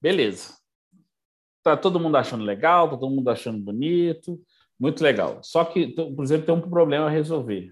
[0.00, 0.54] Beleza.
[1.62, 4.40] Tá todo mundo achando legal, tá todo mundo achando bonito,
[4.80, 5.40] muito legal.
[5.42, 7.70] Só que o Cruzeiro tem um problema a resolver.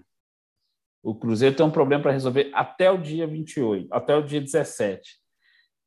[1.01, 5.17] O Cruzeiro tem um problema para resolver até o dia 28, até o dia 17.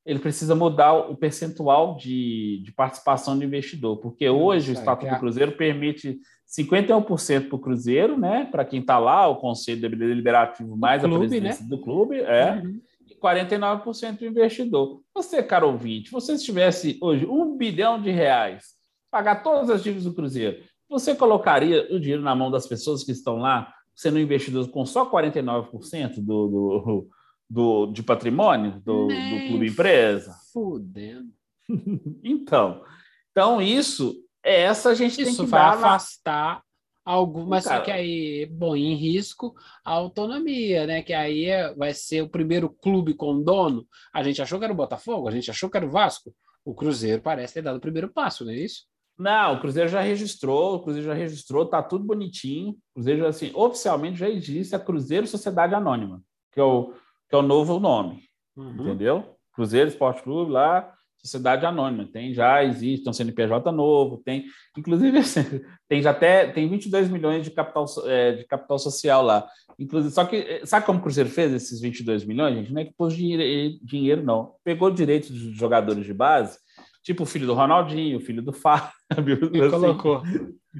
[0.05, 5.21] Ele precisa mudar o percentual de, de participação do investidor, porque hoje o Estatuto do
[5.21, 8.49] Cruzeiro permite 51% para o Cruzeiro, né?
[8.51, 11.69] Para quem está lá, o Conselho Deliberativo mais clube, a presidência né?
[11.69, 12.55] do clube, é.
[12.55, 12.81] Uhum.
[13.23, 15.01] 49% do investidor.
[15.15, 18.75] Você, caro ouvinte, você tivesse hoje um bilhão de reais,
[19.13, 20.61] pagar todas as dívidas do Cruzeiro,
[20.93, 25.11] você colocaria o dinheiro na mão das pessoas que estão lá, sendo investidores com só
[25.11, 27.09] 49% do, do,
[27.51, 30.35] do, de patrimônio do, do clube empresa?
[30.53, 31.31] Fudendo.
[32.23, 32.83] então,
[33.31, 36.63] então, isso é essa a gente isso tem que vai afastar
[37.05, 41.03] Algumas, só que aí, bom, em risco a autonomia, né?
[41.03, 43.89] Que aí é, vai ser o primeiro clube com dono.
[44.15, 46.33] A gente achou que era o Botafogo, a gente achou que era o Vasco.
[46.65, 48.85] O Cruzeiro parece ter dado o primeiro passo, não é isso?
[49.19, 52.71] Não, o Cruzeiro já registrou, o Cruzeiro já registrou, tá tudo bonitinho.
[52.71, 56.93] O Cruzeiro, assim, oficialmente já existe a Cruzeiro Sociedade Anônima, que é o,
[57.29, 58.23] que é o novo nome,
[58.57, 58.73] uhum.
[58.81, 59.37] entendeu?
[59.53, 64.45] Cruzeiro Esporte Clube lá, sociedade anônima, tem já existe, tem um CNPJ novo, tem,
[64.77, 65.21] inclusive,
[65.89, 69.47] tem já até tem 22 milhões de capital, é, de capital social lá.
[69.79, 72.73] Inclusive, só que é, sabe como o Cruzeiro fez esses 22 milhões, gente?
[72.73, 74.55] Não é que pôs dinheiro, dinheiro não.
[74.65, 76.59] Pegou direitos de jogadores de base,
[77.03, 78.93] tipo o filho do Ronaldinho, o filho do Fábio,
[79.53, 80.23] e assim, colocou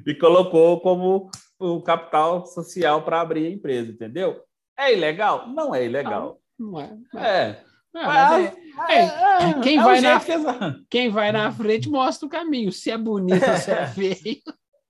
[0.05, 4.41] e colocou como o capital social para abrir a empresa, entendeu?
[4.77, 5.47] É ilegal?
[5.47, 6.39] Não é ilegal.
[6.57, 6.97] Não, não é.
[7.15, 7.73] É.
[7.95, 8.53] É, mas é,
[8.89, 10.33] é, é, quem, é vai na, que...
[10.89, 12.71] quem vai na frente mostra o caminho.
[12.71, 14.41] Se é bonito ou se é feio.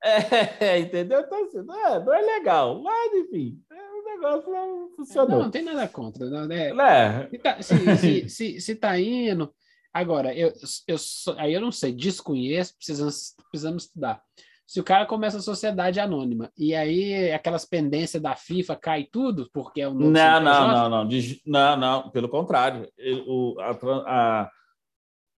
[0.02, 1.20] É, entendeu?
[1.20, 2.82] Então, assim, não, é, não é legal.
[2.82, 5.38] Mas, enfim, o negócio não funcionou.
[5.38, 6.26] Não, não tem nada contra.
[6.30, 6.70] Não, né?
[6.70, 7.30] É.
[7.30, 9.54] Se, tá, se, se, se, se tá indo.
[9.94, 10.52] Agora, eu,
[10.88, 10.98] eu,
[11.38, 14.24] aí eu não sei, desconheço, precisamos, precisamos estudar.
[14.66, 19.50] Se o cara começa a sociedade anônima e aí aquelas pendências da FIFA cai tudo,
[19.54, 21.10] porque é o novo Não, não, não, não,
[21.46, 22.90] não, não, pelo contrário.
[23.28, 24.50] O, a,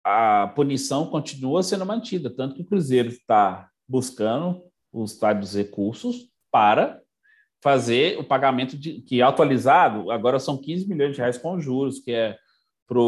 [0.05, 4.61] a, a punição continua sendo mantida, tanto que o Cruzeiro está buscando
[4.93, 7.01] os tais recursos para
[7.61, 12.11] fazer o pagamento de que atualizado agora são 15 milhões de reais com juros, que
[12.11, 12.37] é
[12.87, 12.99] para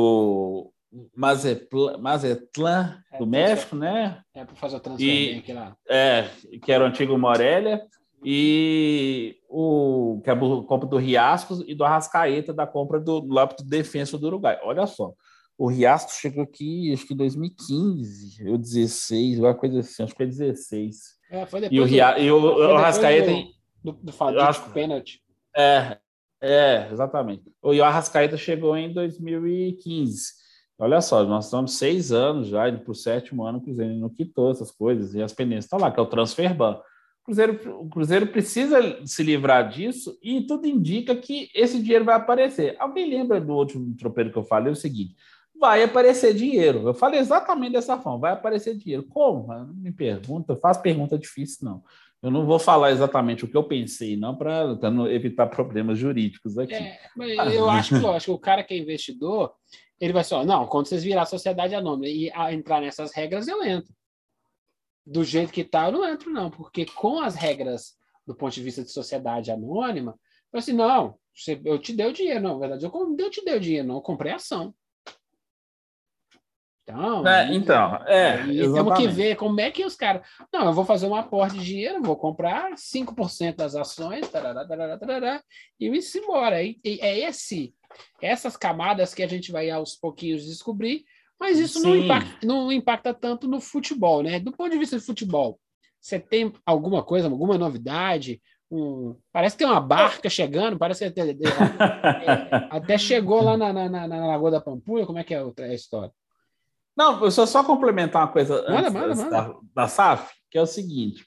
[1.16, 4.22] Mazeplan, Mazeplan é, do México, né?
[4.34, 5.76] É para fazer o transfer aqui lá.
[5.88, 6.30] É,
[6.62, 7.84] que era o antigo Morelia,
[8.24, 13.66] e o que é a compra do Riascos e do Arrascaeta da compra do Lápis
[13.66, 14.60] Defensa do Uruguai.
[14.64, 15.14] Olha só,
[15.58, 20.18] o Riascos chegou aqui, acho que em 2015, ou 16, uma coisa assim, acho que
[20.18, 21.18] foi 16.
[21.30, 23.32] É, foi depois e o, Ria, e o, o Arrascaeta.
[23.84, 25.22] Do, do, do, do acho, pênalti.
[25.56, 25.98] É,
[26.42, 27.52] é, exatamente.
[27.62, 30.47] O Arrascaeta chegou em 2015.
[30.80, 34.10] Olha só, nós estamos seis anos já, indo para o sétimo ano, o Cruzeiro não
[34.10, 36.80] quitou essas coisas, e as pendências estão lá, que é o transfer ban.
[37.22, 42.16] O Cruzeiro, o Cruzeiro precisa se livrar disso e tudo indica que esse dinheiro vai
[42.16, 42.76] aparecer.
[42.80, 44.70] Alguém lembra do último tropeiro que eu falei?
[44.70, 45.16] É o seguinte:
[45.60, 46.88] vai aparecer dinheiro.
[46.88, 49.04] Eu falei exatamente dessa forma: vai aparecer dinheiro.
[49.04, 49.48] Como?
[49.48, 51.84] Não me pergunta, faz pergunta difícil, não.
[52.22, 54.78] Eu não vou falar exatamente o que eu pensei, não, para
[55.12, 56.74] evitar problemas jurídicos aqui.
[56.74, 56.98] É,
[57.56, 59.54] eu acho que, lógico, o cara que é investidor,
[60.00, 63.94] ele vai só, não, quando vocês virar sociedade anônima e entrar nessas regras, eu entro.
[65.06, 68.62] Do jeito que tá, eu não entro, não, porque com as regras do ponto de
[68.62, 70.20] vista de sociedade anônima,
[70.52, 71.18] eu assim, não,
[71.64, 73.96] eu te dei o dinheiro, não, na verdade, eu, eu te dei o dinheiro, não,
[73.96, 74.76] eu comprei ação.
[76.84, 80.26] Então, é, então, é, temos que ver como é que os caras.
[80.54, 84.98] Não, eu vou fazer um aporte de dinheiro, vou comprar 5% das ações, tarará, tarará,
[84.98, 85.44] tarará,
[85.78, 86.64] e me embora.
[86.64, 87.76] E, e é esse
[88.22, 91.06] essas camadas que a gente vai aos pouquinhos descobrir,
[91.40, 94.40] mas isso não impacta, não impacta, tanto no futebol, né?
[94.40, 95.60] Do ponto de vista de futebol,
[96.00, 98.42] você tem alguma coisa, alguma novidade?
[98.72, 99.16] Um...
[99.32, 101.36] Parece que tem uma barca chegando, parece que até,
[102.70, 105.06] até chegou lá na, na, na, na, Lagoa da Pampulha.
[105.06, 106.12] Como é que é a história?
[106.96, 109.30] Não, eu só, só complementar uma coisa manda, manda, manda.
[109.30, 111.26] Da, da SAF, que é o seguinte: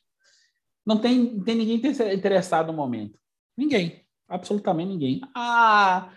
[0.84, 1.80] não tem, tem ninguém
[2.12, 3.18] interessado no momento.
[3.56, 4.04] Ninguém.
[4.28, 5.20] Absolutamente ninguém.
[5.34, 6.10] Ah,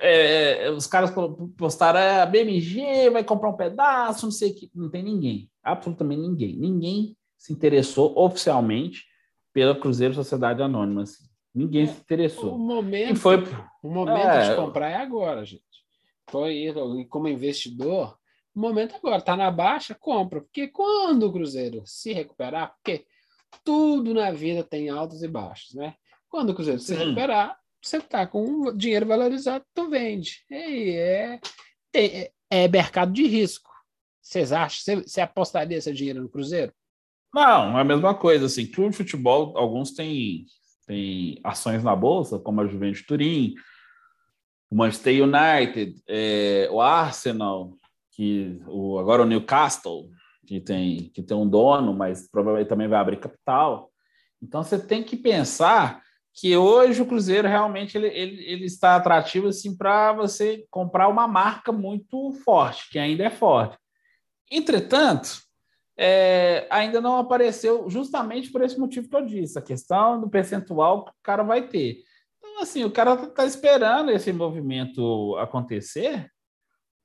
[0.00, 1.12] é, os caras
[1.56, 4.70] postaram é, a BMG vai comprar um pedaço, não sei o que.
[4.74, 6.56] Não tem ninguém, absolutamente ninguém.
[6.56, 9.04] Ninguém se interessou oficialmente
[9.52, 11.02] pela Cruzeiro Sociedade Anônima.
[11.02, 11.24] Assim.
[11.54, 12.54] Ninguém é, se interessou.
[12.54, 13.44] O momento, foi...
[13.82, 14.50] o momento é...
[14.50, 15.64] de comprar é agora, gente.
[16.28, 16.72] Foi
[17.08, 18.16] como investidor,
[18.54, 19.18] o momento agora.
[19.18, 20.40] Está na baixa, compra.
[20.40, 23.04] Porque quando o Cruzeiro se recuperar, porque
[23.64, 25.94] tudo na vida tem altos e baixos, né?
[26.28, 30.44] Quando o Cruzeiro se recuperar, você está com dinheiro valorizado, tu vende.
[30.50, 31.40] E é,
[31.94, 33.70] é, é mercado de risco.
[34.20, 35.02] Vocês acham?
[35.02, 36.72] Você apostaria seu dinheiro no Cruzeiro?
[37.34, 38.46] Não, é a mesma coisa.
[38.46, 40.44] Assim, clube de futebol, alguns têm,
[40.86, 43.54] têm ações na bolsa, como a Juventus Turim,
[44.70, 47.76] o Manchester United, é, o Arsenal,
[48.12, 50.10] que o, agora o Newcastle,
[50.46, 53.90] que tem, que tem um dono, mas provavelmente também vai abrir capital.
[54.42, 59.48] Então você tem que pensar que hoje o Cruzeiro realmente ele, ele, ele está atrativo
[59.48, 63.76] assim para você comprar uma marca muito forte, que ainda é forte.
[64.50, 65.40] Entretanto,
[65.98, 71.04] é, ainda não apareceu justamente por esse motivo que eu disse, a questão do percentual
[71.04, 71.98] que o cara vai ter.
[72.38, 76.30] Então, assim, o cara está esperando esse movimento acontecer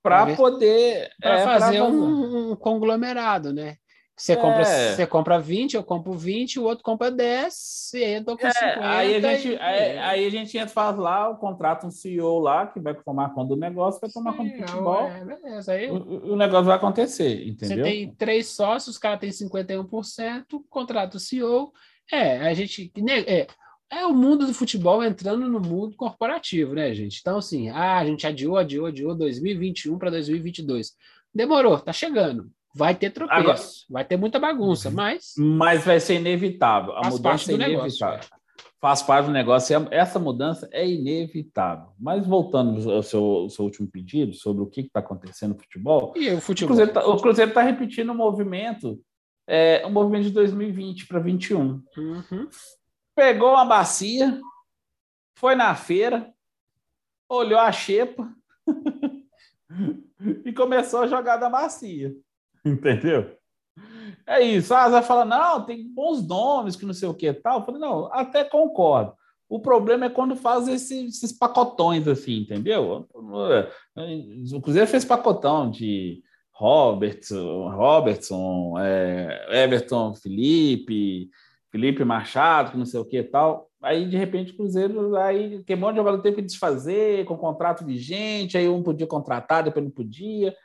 [0.01, 3.75] para poder para é, fazer um, um, conglomerado, né?
[4.17, 4.35] Você, é.
[4.37, 8.37] compra, você compra 20, eu compro 20, o outro compra 10, e aí eu tô
[8.37, 8.89] com é, 50.
[8.89, 9.59] Aí a, gente, e...
[9.59, 13.33] aí, aí, a gente entra faz lá, o contrato um CEO lá, que vai tomar
[13.33, 15.07] conta do negócio, vai tomar conta do futebol.
[15.07, 15.71] É, beleza.
[15.73, 17.77] Aí, o, o, negócio vai acontecer, entendeu?
[17.77, 21.73] Você tem três sócios, os caras têm 51%, contrato CEO.
[22.09, 22.93] É, a gente.
[23.27, 23.47] É,
[23.89, 27.19] é o mundo do futebol entrando no mundo corporativo, né, gente?
[27.19, 30.93] Então, assim, ah, a gente adiou, adiou, adiou 2021 para 2022.
[31.33, 32.49] Demorou, tá chegando.
[32.75, 33.59] Vai ter tropeço, Agora,
[33.89, 35.33] vai ter muita bagunça, mas.
[35.37, 36.93] Mas vai ser inevitável.
[36.97, 38.19] A mudança é inevitável.
[38.19, 38.29] Negócio,
[38.81, 39.87] Faz parte do negócio.
[39.91, 41.87] Essa mudança é inevitável.
[41.97, 46.13] Mas voltando ao seu, ao seu último pedido sobre o que está acontecendo no futebol.
[46.17, 46.75] E o futebol?
[46.75, 49.01] O Cruzeiro está tá repetindo o movimento,
[49.47, 51.81] é, o movimento de 2020 para 2021.
[51.97, 52.49] Uhum.
[53.15, 54.39] Pegou uma bacia,
[55.35, 56.29] foi na feira,
[57.29, 58.29] olhou a xepa
[60.45, 62.13] e começou a jogar da macia.
[62.67, 63.37] Entendeu?
[64.27, 64.73] É isso.
[64.73, 67.59] Ah, vai falar, não, tem bons nomes, que não sei o que tal.
[67.59, 69.13] Eu falei, não, até concordo.
[69.47, 73.07] O problema é quando faz esses, esses pacotões assim, entendeu?
[73.13, 81.29] O Cruzeiro fez pacotão de Robertson, Robertson é, Everton Felipe,
[81.71, 83.69] Felipe Machado, que não sei o que tal.
[83.83, 88.57] Aí, de repente, o Cruzeiro aí queimou de jogador, teve que desfazer com contrato vigente,
[88.57, 90.55] aí um podia contratar, depois não podia.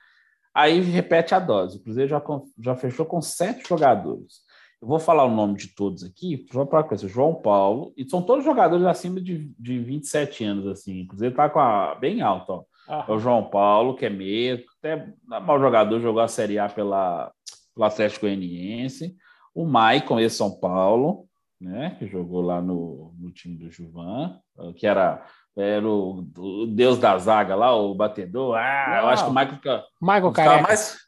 [0.55, 1.77] Aí repete a dose.
[1.77, 2.23] O Cruzeiro já,
[2.59, 4.41] já fechou com sete jogadores.
[4.81, 7.07] Eu vou falar o nome de todos aqui, só para coisa.
[7.07, 11.03] João Paulo, e são todos jogadores acima de, de 27 anos, assim.
[11.03, 12.65] O Cruzeiro está com a bem alto, ó.
[12.89, 13.05] Ah.
[13.07, 17.31] É o João Paulo, que é meio, até mal jogador, jogou a Série A pela,
[17.75, 19.17] pelo Atlético Goianiense.
[19.55, 21.29] O Maicon, esse São Paulo,
[21.61, 24.41] né, que jogou lá no, no time do Juvan,
[24.75, 25.25] que era,
[25.57, 28.57] era o, o, deus da zaga lá, o batedor.
[28.57, 30.99] Ah, eu acho que o Michael, fica, Michael ficava mais.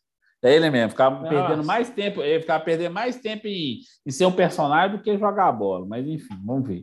[0.44, 1.28] É ele mesmo, ficava Nossa.
[1.28, 5.16] perdendo mais tempo, ele ficava perdendo mais tempo em, em, ser um personagem do que
[5.16, 5.86] jogar a bola.
[5.86, 6.82] Mas enfim, vamos ver.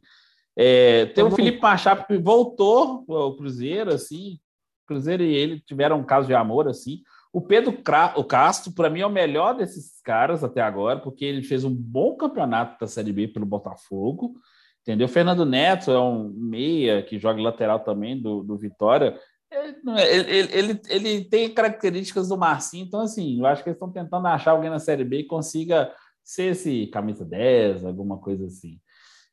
[0.58, 4.40] É, tem o Felipe Machado que voltou ao Cruzeiro, assim.
[4.88, 7.02] Cruzeiro e ele tiveram um caso de amor, assim.
[7.32, 7.78] O Pedro
[8.16, 11.74] o Castro, para mim, é o melhor desses caras até agora, porque ele fez um
[11.74, 14.34] bom campeonato da Série B pelo Botafogo.
[14.82, 15.08] Entendeu?
[15.08, 19.20] Fernando Neto é um meia que joga lateral também do, do Vitória.
[19.52, 19.68] É,
[20.16, 23.92] ele, ele, ele, ele, tem características do Marcinho, então, assim, eu acho que eles estão
[23.92, 25.92] tentando achar alguém na Série B que consiga
[26.24, 28.80] ser esse camisa 10, alguma coisa assim.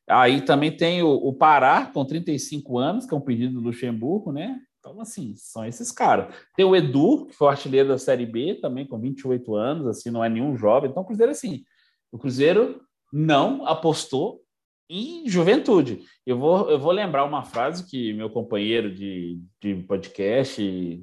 [0.09, 4.31] Aí também tem o, o Pará, com 35 anos, que é um pedido do Luxemburgo,
[4.31, 4.59] né?
[4.79, 6.33] Então, assim, são esses caras.
[6.55, 10.23] Tem o Edu, que foi artilheiro da Série B, também com 28 anos, assim, não
[10.23, 10.89] é nenhum jovem.
[10.89, 11.63] Então, o Cruzeiro, assim,
[12.11, 12.81] o Cruzeiro
[13.11, 14.41] não apostou
[14.89, 16.01] em juventude.
[16.25, 21.01] Eu vou, eu vou lembrar uma frase que meu companheiro de, de podcast,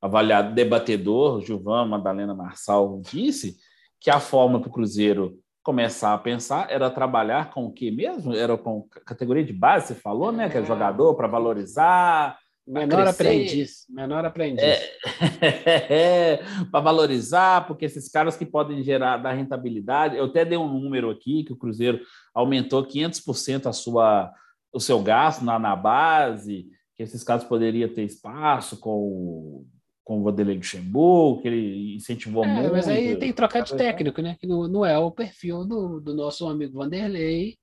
[0.00, 3.56] avaliado debatedor, Gilvan Madalena Marçal, disse
[4.00, 8.34] que a forma que o Cruzeiro começar a pensar era trabalhar com o que mesmo?
[8.34, 10.48] Era com categoria de base, você falou, né?
[10.48, 14.62] Que é jogador para valorizar, Menor aprendiz, menor aprendiz.
[14.62, 14.94] É,
[16.36, 20.68] é, para valorizar, porque esses caras que podem gerar da rentabilidade, eu até dei um
[20.68, 22.00] número aqui que o Cruzeiro
[22.34, 24.30] aumentou 500% a sua,
[24.70, 29.64] o seu gasto na, na base, que esses caras poderiam ter espaço com,
[30.04, 32.72] com o Vanderlei Luxemburgo, que ele incentivou é, muito.
[32.72, 34.36] Mas aí tem que trocar de técnico, né?
[34.38, 37.56] Que não, não é o perfil do, do nosso amigo Vanderlei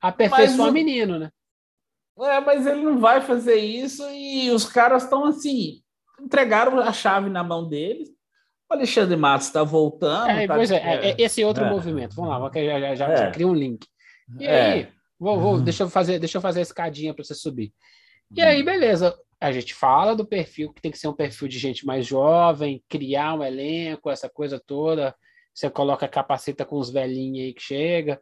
[0.00, 1.30] aperfeiçoar o menino, né?
[2.24, 5.82] É, mas ele não vai fazer isso e os caras estão assim,
[6.20, 8.04] entregaram a chave na mão dele.
[8.70, 10.30] O Alexandre Matos está voltando.
[10.30, 11.70] É, tá pois é, é, é, esse outro é.
[11.70, 12.14] movimento.
[12.14, 13.30] Vamos lá, já, já, já, já é.
[13.30, 13.86] cria um link.
[14.38, 15.64] E aí, vou, vou, uhum.
[15.64, 17.72] deixa, eu fazer, deixa eu fazer a escadinha para você subir.
[18.34, 18.64] E aí, uhum.
[18.64, 19.14] beleza.
[19.40, 22.82] A gente fala do perfil que tem que ser um perfil de gente mais jovem,
[22.88, 25.12] criar um elenco, essa coisa toda.
[25.52, 28.20] Você coloca capacita com os velhinhos aí que chega.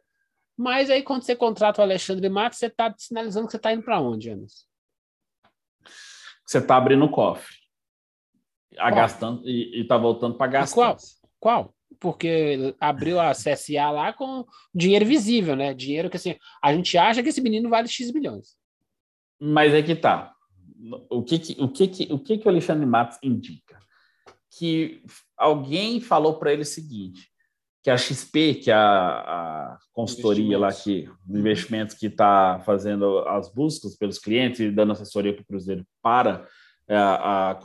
[0.57, 3.83] Mas aí, quando você contrata o Alexandre Matos, você está sinalizando que você está indo
[3.83, 4.65] para onde, Anis?
[6.45, 7.55] Você está abrindo o cofre.
[8.75, 10.75] Gastando, e está voltando para gastar.
[10.75, 10.97] Qual?
[11.39, 11.75] Qual?
[11.99, 15.73] Porque abriu a CSA lá com dinheiro visível, né?
[15.73, 18.55] Dinheiro que assim, a gente acha que esse menino vale X milhões.
[19.39, 20.33] Mas é que tá.
[21.09, 23.79] O que que, o que, que, o que, que o Alexandre Matos indica?
[24.57, 25.03] Que
[25.37, 27.30] alguém falou para ele o seguinte:
[27.83, 33.51] que a XP, que é a, a consultoria lá que investimentos que está fazendo as
[33.51, 36.47] buscas pelos clientes e dando assessoria para o Cruzeiro para
[36.87, 37.55] é, a, a,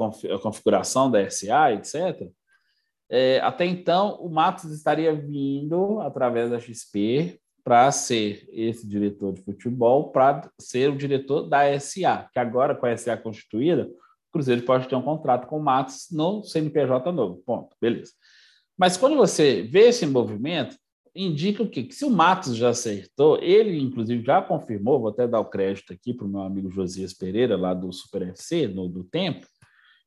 [0.41, 2.31] configuração da SA, etc.
[3.11, 9.43] É, até então, o Matos estaria vindo através da XP para ser esse diretor de
[9.43, 13.83] futebol, para ser o diretor da SA, que agora com a SA constituída,
[14.29, 17.43] o Cruzeiro pode ter um contrato com o Matos no CNPJ novo.
[17.45, 17.77] Ponto.
[17.81, 18.13] Beleza.
[18.77, 20.77] Mas quando você vê esse movimento,
[21.15, 21.83] indica o quê?
[21.83, 25.93] Que se o Matos já acertou, ele inclusive já confirmou, vou até dar o crédito
[25.93, 29.47] aqui para o meu amigo Josias Pereira, lá do Super FC, no, do Tempo,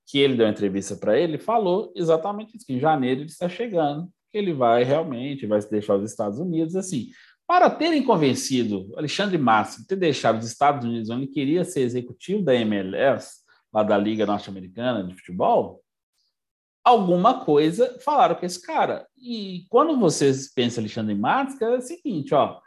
[0.06, 3.50] que ele deu uma entrevista para ele, falou exatamente isso, que em janeiro ele está
[3.50, 7.10] chegando, que ele vai realmente, vai se deixar os Estados Unidos, assim,
[7.48, 11.82] para terem convencido Alexandre Matos de ter deixado os Estados Unidos, onde ele queria ser
[11.82, 13.40] executivo da MLS,
[13.74, 15.82] lá da Liga Norte-Americana de Futebol,
[16.84, 19.08] alguma coisa falaram com esse cara.
[19.18, 22.60] E quando vocês pensam Alexandre Matos, é o seguinte, ó,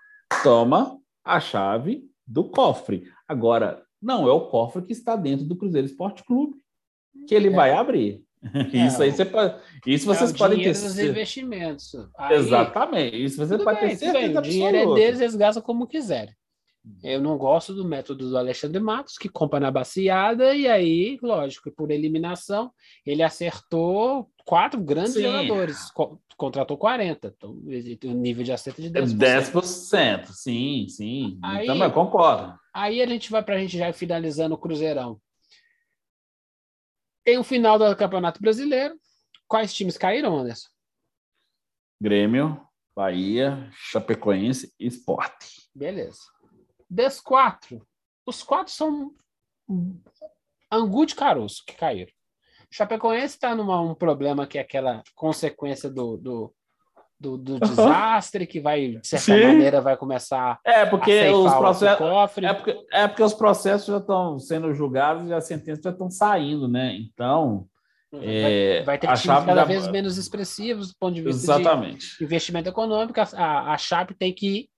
[0.42, 3.04] toma a chave do cofre.
[3.28, 6.56] Agora, não é o cofre que está dentro do Cruzeiro Esporte Clube
[7.26, 7.50] que ele é.
[7.50, 8.22] vai abrir.
[8.74, 9.54] É, isso aí você pode,
[9.86, 11.94] isso é vocês podem ter dos investimentos.
[12.18, 13.24] Aí, Exatamente.
[13.24, 16.34] Isso você pode bem, ter certeza O dinheiro é deles, eles gastam como quiserem.
[17.02, 21.70] Eu não gosto do método do Alexandre Matos, que compra na baciada, e aí, lógico,
[21.70, 22.72] por eliminação,
[23.06, 25.22] ele acertou quatro grandes Sim.
[25.22, 27.34] jogadores, co contratou 40.
[27.36, 29.16] Então, o nível de acerto de 10%.
[29.16, 31.38] 10%, sim, sim.
[31.40, 32.58] Aí, então, eu concordo.
[32.74, 35.20] Aí a gente vai para a gente já finalizando o Cruzeirão.
[37.22, 38.96] Tem o final do Campeonato Brasileiro,
[39.52, 40.70] Quais times caíram, Anderson?
[42.00, 42.58] Grêmio,
[42.96, 45.44] Bahia, Chapecoense e Sport.
[45.74, 46.20] Beleza.
[46.92, 47.80] Des quatro,
[48.26, 49.12] os quatro são
[50.70, 52.12] Angu de Caroço que caíram.
[52.70, 56.54] Chapecoense está num um problema que é aquela consequência do, do,
[57.18, 59.42] do, do desastre que vai, de certa Sim.
[59.42, 62.44] maneira, vai começar é porque os processos cofre.
[62.44, 66.10] É porque, é porque os processos já estão sendo julgados e as sentenças já estão
[66.10, 66.94] saindo, né?
[66.94, 67.66] Então.
[68.12, 69.64] Vai, é, vai ter times cada já...
[69.64, 72.18] vez menos expressivos do ponto de vista Exatamente.
[72.18, 73.18] de investimento econômico.
[73.18, 74.68] A, a Chape tem que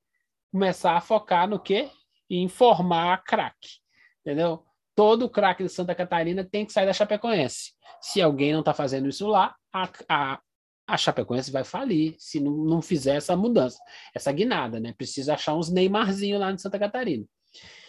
[0.53, 1.91] começar a focar no quê?
[2.37, 3.81] Em formar craque.
[4.21, 4.65] Entendeu?
[4.95, 7.73] Todo craque de Santa Catarina tem que sair da Chapecoense.
[8.01, 10.41] Se alguém não está fazendo isso lá, a, a,
[10.87, 13.79] a Chapecoense vai falir se não, não fizer essa mudança,
[14.15, 14.95] essa guinada, né?
[14.97, 17.25] Precisa achar uns Neymarzinho lá em Santa Catarina.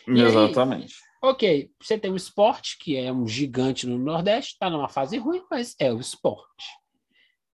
[0.08, 0.96] E Exatamente.
[1.24, 5.18] Aí, ok, você tem o esporte, que é um gigante no Nordeste, está numa fase
[5.18, 6.66] ruim, mas é o esporte.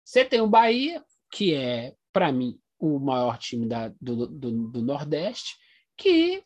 [0.05, 4.83] Você tem o Bahia, que é, para mim, o maior time da, do, do, do
[4.83, 5.57] Nordeste,
[5.97, 6.43] que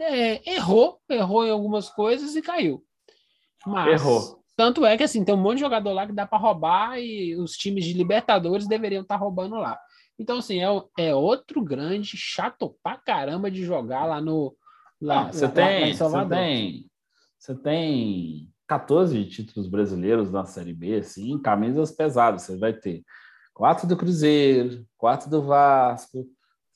[0.00, 2.82] é, errou, errou em algumas coisas e caiu.
[3.66, 4.40] Mas, errou.
[4.56, 7.36] Tanto é que assim, tem um monte de jogador lá que dá para roubar e
[7.36, 9.78] os times de Libertadores deveriam estar tá roubando lá.
[10.18, 14.54] Então, assim, é, é outro grande chato pra caramba de jogar lá no.
[15.00, 16.90] Lá, você, lá, tem, lá você tem.
[17.38, 22.42] Você tem 14 títulos brasileiros na Série B, assim, camisas pesadas.
[22.42, 23.02] Você vai ter
[23.54, 26.26] quatro do Cruzeiro, quatro do Vasco,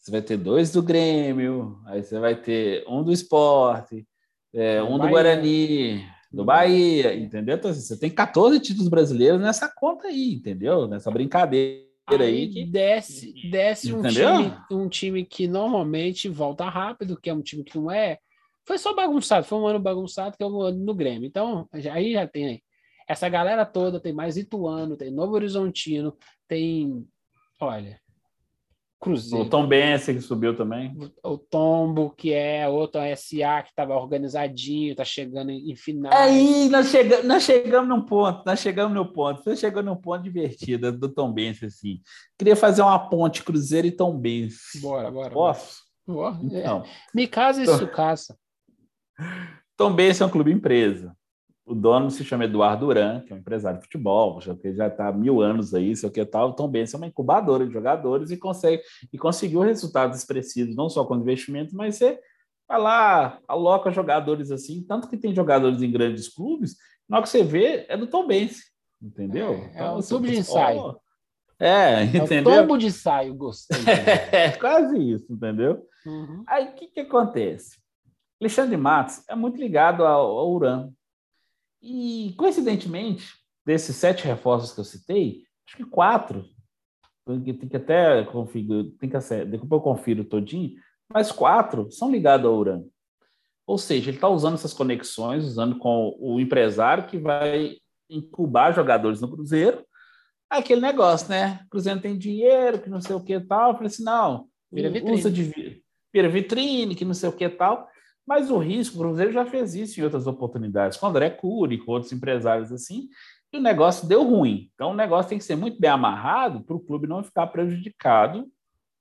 [0.04, 4.06] você vai ter dois do Grêmio, aí você vai ter um do Esporte,
[4.52, 7.56] é, um do Guarani, do Bahia, entendeu?
[7.56, 10.86] Então, assim, você tem 14 títulos brasileiros nessa conta aí, entendeu?
[10.86, 11.86] Nessa brincadeira
[12.20, 12.48] aí.
[12.50, 12.66] que...
[12.66, 17.78] Desce, desce um time, um time que normalmente volta rápido, que é um time que
[17.78, 18.18] não é.
[18.66, 21.26] Foi só bagunçado, foi um ano bagunçado que é o ano no Grêmio.
[21.26, 22.62] Então, aí já tem aí.
[23.08, 26.14] Essa galera toda, tem mais Ituano, tem Novo Horizontino,
[26.46, 27.06] tem.
[27.58, 27.98] Olha,
[29.00, 29.44] Cruzeiro.
[29.44, 30.96] O Tom Bense que subiu também.
[31.22, 36.12] O, Tombo, que é outro SA que estava organizadinho, está chegando em, final.
[36.12, 40.22] Aí nós, chega, nós chegamos num ponto, nós chegamos no ponto, você chegou num ponto
[40.22, 42.00] divertido do Tom Bense, assim.
[42.38, 44.80] Queria fazer uma ponte Cruzeiro e Tom Bense.
[44.80, 45.30] Bora, bora.
[45.30, 45.82] Posso?
[46.06, 46.38] Bora.
[46.42, 46.90] Então, é.
[47.14, 48.36] Me casa e sucaça.
[49.76, 51.14] Tom Bense é um clube empresa
[51.66, 54.88] o dono se chama Eduardo Duran, que é um empresário de futebol, já que já
[54.88, 56.52] está há mil anos aí, sei o que tal.
[56.52, 61.04] Tom Benz é uma incubadora de jogadores e consegue e conseguiu resultados expressivos, não só
[61.04, 62.20] com investimento, mas você
[62.68, 66.76] vai lá, aloca jogadores assim, tanto que tem jogadores em grandes clubes,
[67.08, 68.62] na hora que você vê, é do Tom Benz,
[69.02, 69.54] entendeu?
[69.54, 70.96] É, então, é um tubo de ensaio.
[71.58, 72.52] É, entendeu?
[72.52, 73.78] É o tombo de ensaio, gostei.
[74.32, 75.86] é, quase isso, entendeu?
[76.04, 76.44] Uhum.
[76.46, 77.78] Aí o que, que acontece?
[78.40, 80.90] Alexandre Matos é muito ligado ao, ao Uran,
[81.84, 83.26] e, coincidentemente,
[83.64, 86.46] desses sete reforços que eu citei, acho que quatro,
[87.26, 90.74] tem que até configurar, tem que depois eu confiro todinho,
[91.12, 92.82] mas quatro são ligados ao Uran.
[93.66, 97.76] Ou seja, ele está usando essas conexões, usando com o empresário que vai
[98.08, 99.84] incubar jogadores no Cruzeiro.
[100.48, 101.60] Aquele negócio, né?
[101.66, 103.70] O Cruzeiro tem dinheiro, que não sei o que tal.
[103.70, 105.18] Eu falei assim, não, vira vitrine.
[105.18, 105.82] usa de
[106.12, 107.88] vira vitrine, que não sei o que tal.
[108.26, 111.78] Mas o risco, o Cruzeiro já fez isso em outras oportunidades, com o André Cury,
[111.78, 113.08] com outros empresários assim,
[113.52, 114.70] e o negócio deu ruim.
[114.74, 118.50] Então o negócio tem que ser muito bem amarrado para o clube não ficar prejudicado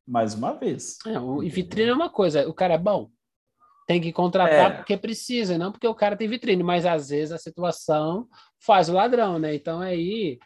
[0.05, 0.97] mais uma vez.
[1.05, 3.09] É, o, e vitrine é uma coisa, o cara é bom,
[3.87, 4.75] tem que contratar é.
[4.75, 8.27] porque precisa, não porque o cara tem vitrine, mas às vezes a situação
[8.59, 9.55] faz o ladrão, né?
[9.55, 10.37] Então aí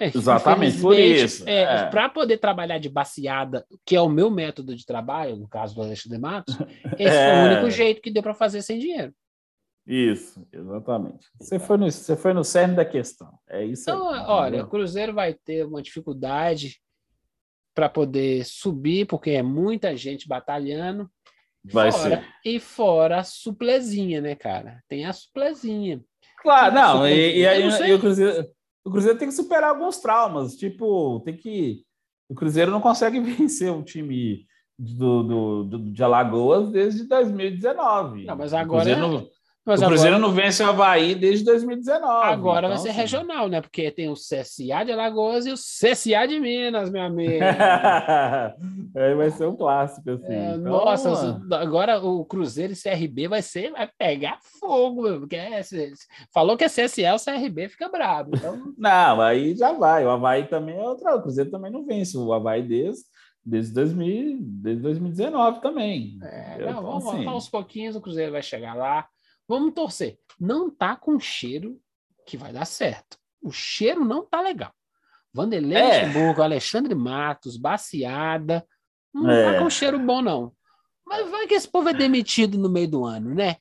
[0.00, 1.48] é, Exatamente, por isso.
[1.48, 1.86] É, é.
[1.86, 5.82] Para poder trabalhar de baseada, que é o meu método de trabalho, no caso do
[5.82, 6.56] Alexandre Matos,
[6.98, 7.30] esse é.
[7.30, 9.12] foi o único jeito que deu para fazer sem dinheiro.
[9.84, 11.26] Isso, exatamente.
[11.40, 13.38] Você foi no, você foi no cerne da questão.
[13.48, 16.78] É isso então, aí, olha, o Cruzeiro vai ter uma dificuldade
[17.74, 21.10] para poder subir, porque é muita gente batalhando.
[21.64, 22.28] Vai fora, ser.
[22.44, 24.82] E fora a suplezinha, né, cara?
[24.86, 26.00] Tem a suplezinha.
[26.42, 28.46] Claro, não, e, e, e, o Cruzeiro
[28.88, 30.56] o Cruzeiro tem que superar alguns traumas.
[30.56, 31.82] Tipo, tem que.
[32.28, 34.46] O Cruzeiro não consegue vencer um time
[34.78, 38.24] do, do, do de Alagoas desde 2019.
[38.24, 38.96] Não, mas agora.
[38.96, 39.28] Não,
[39.68, 40.28] mas o Cruzeiro agora...
[40.30, 42.26] não vence o Havaí desde 2019.
[42.26, 42.98] Agora então, vai ser assim...
[42.98, 43.60] regional, né?
[43.60, 47.44] Porque tem o CSA de Alagoas e o CSA de Minas, meu amigo.
[48.96, 50.32] Aí vai ser um clássico, assim.
[50.32, 51.54] É, então, nossa, mano.
[51.54, 55.60] agora o Cruzeiro e CRB vai ser, vai pegar fogo, meu, porque é,
[56.32, 58.30] falou que é CSA, o CRB fica bravo.
[58.34, 58.72] Então...
[58.78, 60.06] não, aí já vai.
[60.06, 61.14] O Havaí também é outra.
[61.14, 62.16] O Cruzeiro também não vence.
[62.16, 63.04] O Havaí desde
[63.44, 66.18] desde, 2000, desde 2019 também.
[66.22, 67.26] É, não, então, vamos assim...
[67.26, 69.06] aos pouquinhos, o Cruzeiro vai chegar lá.
[69.48, 70.18] Vamos torcer.
[70.38, 71.80] Não tá com cheiro
[72.26, 73.18] que vai dar certo.
[73.42, 74.72] O cheiro não tá legal.
[75.32, 76.06] Vanderlei é.
[76.06, 78.66] Luxemburgo, Alexandre Matos, Baciada.
[79.12, 79.52] Não é.
[79.52, 80.52] tá com cheiro bom, não.
[81.06, 83.56] Mas vai que esse povo é demitido no meio do ano, né?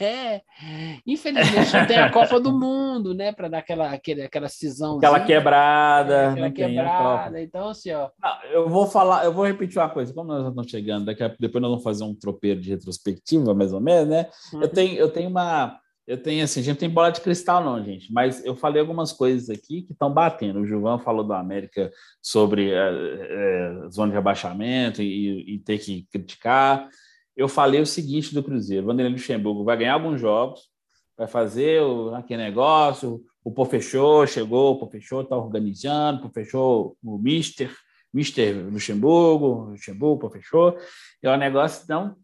[0.00, 0.40] É.
[1.06, 3.32] Infelizmente não tem a Copa do Mundo, né?
[3.32, 4.96] Para dar aquela, aquele, aquela cisão.
[4.96, 6.30] Aquela quebrada.
[6.30, 7.40] Aquela quebrada.
[7.40, 8.10] Então, assim, ó.
[8.20, 10.12] Não, eu vou falar, eu vou repetir uma coisa.
[10.12, 13.72] Como nós estamos chegando, daqui a, depois nós vamos fazer um tropeiro de retrospectiva, mais
[13.72, 14.28] ou menos, né?
[14.52, 14.62] Uhum.
[14.62, 15.78] Eu, tenho, eu tenho uma.
[16.04, 18.80] Eu tenho assim, a gente não tem bola de cristal, não, gente, mas eu falei
[18.80, 20.58] algumas coisas aqui que estão batendo.
[20.58, 26.04] O Gilvan falou do América sobre é, é, zona de rebaixamento e, e ter que
[26.10, 26.88] criticar
[27.36, 30.68] eu falei o seguinte do Cruzeiro: Vanderlei Luxemburgo vai ganhar alguns jogos,
[31.16, 33.22] vai fazer o, aquele negócio.
[33.44, 37.74] O Pô fechou, chegou, o Pô fechou, está organizando, o Pô fechou o Mister,
[38.12, 40.76] Mister Luxemburgo, Luxemburgo, Pô fechou.
[41.22, 42.16] E o negócio, então.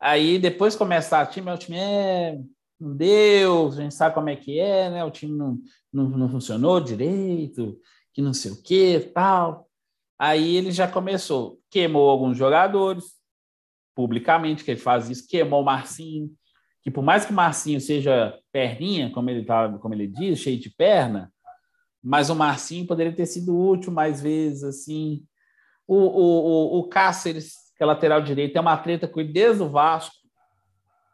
[0.00, 2.38] Aí depois começar o time, o time é.
[2.80, 5.04] Não deu, a gente sabe como é que é, né?
[5.04, 5.58] O time não,
[5.92, 7.76] não, não funcionou direito,
[8.14, 9.68] que não sei o que, tal.
[10.16, 13.17] Aí ele já começou, queimou alguns jogadores,
[13.98, 16.30] publicamente que ele faz isso, queimou o Marcinho,
[16.84, 20.56] que por mais que o Marcinho seja perninha, como ele, tá, como ele diz, cheio
[20.56, 21.32] de perna,
[22.00, 25.24] mas o Marcinho poderia ter sido útil mais vezes, assim.
[25.84, 29.64] O, o, o, o Cáceres, que é lateral direito, tem uma treta com ele desde
[29.64, 30.14] o Vasco.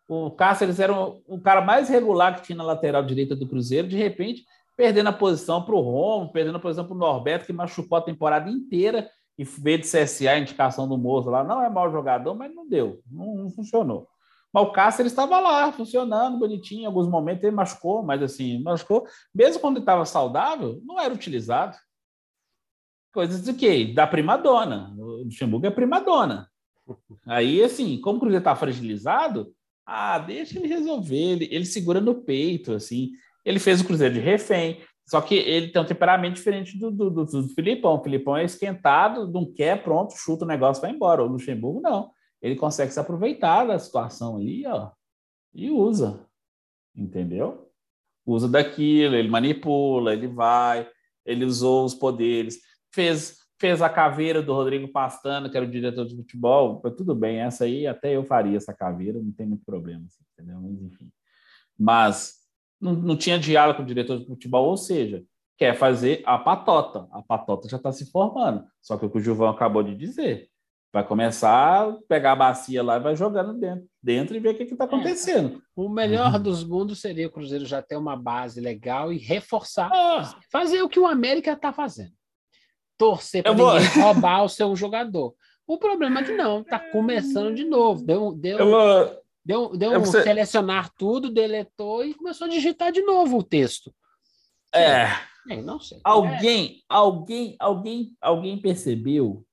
[0.06, 3.88] O Cáceres era o, o cara mais regular que tinha na lateral direita do Cruzeiro,
[3.88, 4.44] de repente
[4.76, 8.02] perdendo a posição para o Romo, perdendo a posição para o Norberto, que machucou a
[8.02, 12.34] temporada inteira e veio de CSA a indicação do Moço lá, não é mau jogador,
[12.34, 14.08] mas não deu, não, não funcionou.
[14.52, 19.04] Mas o Cáceres estava lá, funcionando, bonitinho, em alguns momentos ele machucou, mas assim, machucou,
[19.34, 21.76] mesmo quando ele estava saudável, não era utilizado.
[23.12, 23.92] Coisas do quê?
[23.92, 24.94] Da primadona.
[24.96, 26.48] O Luxemburgo é primadona.
[27.26, 29.52] Aí, assim, como o Cruzeiro está fragilizado,
[29.84, 33.10] ah, deixa ele resolver, ele, ele segura no peito, assim.
[33.44, 37.10] Ele fez o Cruzeiro de refém, só que ele tem um temperamento diferente do, do,
[37.10, 37.94] do, do Filipão.
[37.94, 41.22] O Filipão é esquentado, não quer, pronto, chuta o negócio, vai embora.
[41.22, 42.10] O Luxemburgo não.
[42.40, 44.90] Ele consegue se aproveitar da situação ali, ó,
[45.54, 46.26] e usa.
[46.96, 47.70] Entendeu?
[48.26, 50.88] Usa daquilo, ele manipula, ele vai,
[51.24, 52.58] ele usou os poderes,
[52.92, 57.38] fez fez a caveira do Rodrigo Pastana, que era o diretor de futebol, tudo bem,
[57.38, 60.60] essa aí até eu faria essa caveira, não tem muito problema, assim, entendeu?
[60.60, 61.10] Mas enfim.
[61.78, 62.43] Mas
[62.84, 65.24] não, não tinha diálogo com o diretor de futebol, ou seja,
[65.56, 67.08] quer fazer a patota.
[67.10, 68.64] A patota já está se formando.
[68.82, 70.50] Só que o que o Gilvão acabou de dizer.
[70.92, 74.54] Vai começar a pegar a bacia lá e vai jogando dentro, dentro e ver o
[74.54, 75.56] que está acontecendo.
[75.56, 76.42] É, o melhor uhum.
[76.42, 79.90] dos mundos seria o Cruzeiro já ter uma base legal e reforçar.
[79.92, 80.38] Ah.
[80.52, 82.12] Fazer o que o América está fazendo.
[82.96, 83.54] Torcer para
[84.00, 85.34] roubar o seu jogador.
[85.66, 88.04] O problema é que não, está começando de novo.
[88.04, 89.23] Deu, deu, vou...
[89.44, 93.94] Deu, deu um selecionar tudo, deletou e começou a digitar de novo o texto.
[94.74, 95.06] É.
[95.50, 96.00] é não sei.
[96.02, 96.80] Alguém, é.
[96.88, 99.44] alguém, alguém, alguém percebeu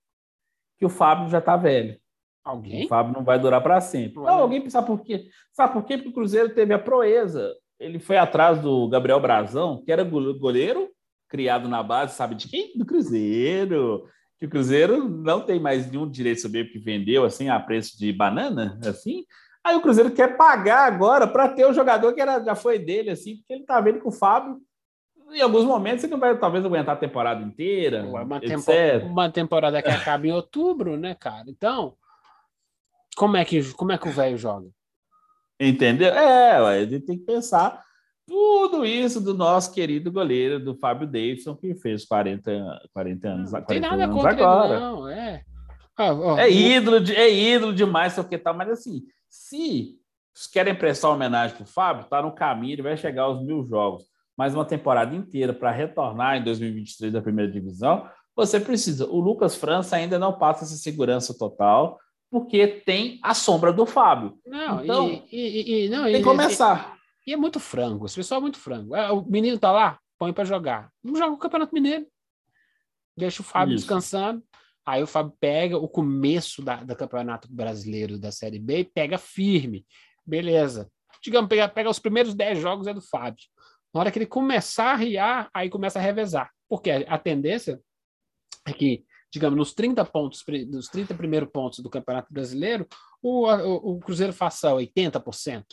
[0.78, 2.00] que o Fábio já está velho.
[2.44, 2.86] Alguém?
[2.86, 4.16] O Fábio não vai durar para sempre.
[4.16, 5.30] Não, alguém sabe por quê?
[5.52, 5.98] Sabe por quê?
[5.98, 7.54] Porque o Cruzeiro teve a proeza.
[7.80, 10.90] Ele foi atrás do Gabriel Brazão, que era goleiro
[11.28, 12.78] criado na base, sabe de quem?
[12.78, 14.08] Do Cruzeiro.
[14.40, 18.12] Que o Cruzeiro não tem mais nenhum direito sobre porque vendeu assim a preço de
[18.12, 19.26] banana, assim.
[19.64, 23.12] Aí o Cruzeiro quer pagar agora para ter o jogador que era, já foi dele,
[23.12, 24.60] assim, porque ele tá vendo que o Fábio,
[25.32, 28.04] em alguns momentos, ele não vai talvez aguentar a temporada inteira.
[28.04, 28.72] Uma, tempo,
[29.06, 31.46] uma temporada que acaba em outubro, né, cara?
[31.48, 31.96] Então,
[33.16, 34.68] como é que, como é que o velho joga?
[35.60, 36.12] Entendeu?
[36.12, 37.84] É, a gente tem que pensar
[38.28, 43.62] tudo isso do nosso querido goleiro, do Fábio Davidson, que fez 40, 40 anos, não,
[43.62, 44.74] 40 tem nada anos contra agora.
[44.74, 45.44] Ele, não, é.
[45.98, 49.98] Ah, oh, é, ídolo de, é ídolo demais, só que tal, mas assim, se
[50.52, 54.04] querem prestar homenagem para o Fábio, está no caminho, ele vai chegar aos mil jogos.
[54.38, 59.06] Mais uma temporada inteira para retornar em 2023 da primeira divisão, você precisa.
[59.08, 61.98] O Lucas França ainda não passa essa segurança total,
[62.30, 64.38] porque tem a sombra do Fábio.
[64.46, 66.98] Não, então, e, e, e não, tem que começar.
[67.26, 68.96] E, é muito frango, esse pessoal é muito frango.
[68.96, 70.92] É, o menino tá lá, põe para jogar.
[71.04, 72.06] Não joga o Campeonato Mineiro.
[73.16, 73.86] Deixa o Fábio Isso.
[73.86, 74.44] descansando.
[74.86, 79.18] Aí o Fábio pega o começo da, do Campeonato Brasileiro da Série B e pega
[79.18, 79.86] firme.
[80.26, 80.90] Beleza.
[81.24, 83.46] Digamos, pega, pega os primeiros 10 jogos é do Fábio.
[83.94, 86.50] Na hora que ele começar a riar, aí começa a revezar.
[86.68, 87.80] Porque a, tendência
[88.66, 92.88] é que, digamos, nos 30 pontos, nos 30 primeiros pontos do Campeonato Brasileiro,
[93.22, 95.66] o, o, o Cruzeiro faça 80%.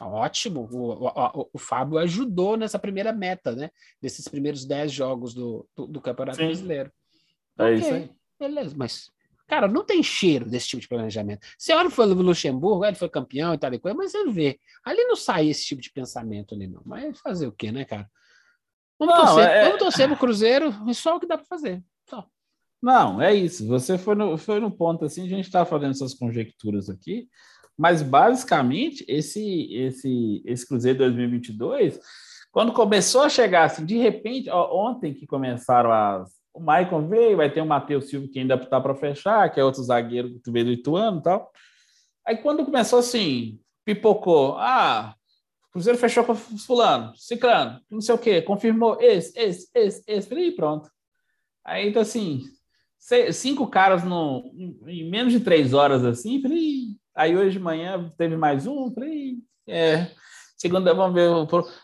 [0.00, 3.70] Ótimo, o, o, o, Fábio ajudou nessa primeira meta, né?
[4.00, 6.46] Desses primeiros 10 jogos do, do, do Campeonato Sim.
[6.46, 6.90] Brasileiro.
[7.58, 7.74] É okay.
[7.74, 8.21] isso aí.
[8.38, 9.10] Beleza, mas,
[9.46, 11.46] cara, não tem cheiro desse tipo de planejamento.
[11.58, 15.04] Você olha o Luxemburgo, ele foi campeão e tal e coisa, mas você vê, ali
[15.04, 16.82] não sai esse tipo de pensamento ali, não.
[16.84, 18.08] Mas fazer o quê, né, cara?
[18.98, 19.64] Vamos, não, torcer, é...
[19.64, 21.82] vamos torcer pro Cruzeiro e só o que dá para fazer.
[22.08, 22.26] Só.
[22.80, 23.66] Não, é isso.
[23.68, 27.28] Você foi no, foi no ponto assim, a gente está fazendo essas conjecturas aqui,
[27.76, 31.98] mas basicamente esse esse esse Cruzeiro 2022,
[32.50, 37.36] quando começou a chegar assim, de repente, ó, ontem que começaram as o Maicon veio,
[37.36, 40.50] vai ter o Matheus Silva que ainda está para fechar, que é outro zagueiro que
[40.50, 41.50] veio do Ituano e tal.
[42.26, 45.14] Aí quando começou assim, pipocou, ah,
[45.72, 50.52] Cruzeiro fechou com fulano, ciclano, não sei o quê, confirmou esse, esse, esse, esse, falei,
[50.52, 50.90] pronto.
[51.64, 52.42] Aí, então, assim,
[53.32, 54.52] cinco caras no,
[54.86, 59.38] em menos de três horas, assim, falei, aí hoje de manhã teve mais um, falei,
[59.66, 60.10] é,
[60.62, 61.28] segunda, vamos ver,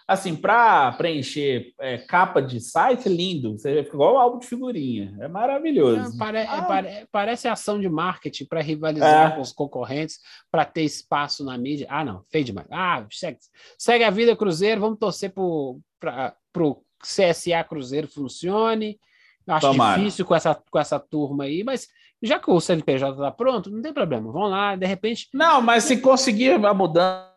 [0.06, 5.16] assim, para preencher é, capa de site, lindo, você fica igual um álbum de figurinha,
[5.20, 6.14] é maravilhoso.
[6.14, 6.62] É, pare, ah.
[6.62, 9.34] pare, parece ação de marketing para rivalizar é.
[9.34, 11.88] com os concorrentes, para ter espaço na mídia.
[11.90, 12.68] Ah, não, feio demais.
[12.70, 13.38] Ah, segue,
[13.76, 18.96] segue a vida, Cruzeiro, vamos torcer para o CSA Cruzeiro funcione.
[19.44, 19.98] Acho Tomara.
[19.98, 21.88] difícil com essa, com essa turma aí, mas
[22.22, 24.30] já que o CNPJ está pronto, não tem problema.
[24.30, 25.28] Vão lá, de repente.
[25.34, 27.27] Não, mas se conseguir a mudança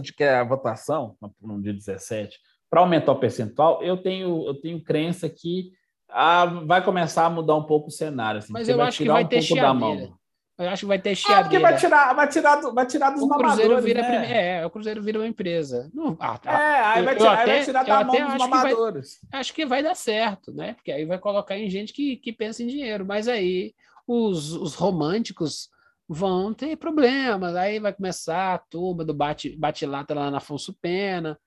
[0.00, 4.54] de que é a votação no dia 17 para aumentar o percentual, eu tenho, eu
[4.54, 5.72] tenho crença que
[6.08, 8.38] ah, vai começar a mudar um pouco o cenário.
[8.38, 10.10] Assim, mas eu acho que vai um ter chiadeira.
[10.58, 11.40] Eu acho que vai ter chiadeira.
[11.40, 14.08] Ah, porque vai tirar, vai tirar, vai tirar dos o Cruzeiro vira né?
[14.08, 14.32] prime...
[14.32, 15.90] É, o Cruzeiro vira uma empresa.
[15.92, 16.50] Não, ah, tá.
[16.50, 19.18] É, aí vai tirar, até, vai tirar da mão dos amadores.
[19.30, 20.72] Vai, acho que vai dar certo, né?
[20.74, 23.04] Porque aí vai colocar em gente que, que pensa em dinheiro.
[23.04, 23.74] Mas aí
[24.06, 25.68] os, os românticos
[26.08, 27.54] vão ter problemas.
[27.54, 31.38] Aí vai começar a turma do bate-lata bate lá na Afonso Pena.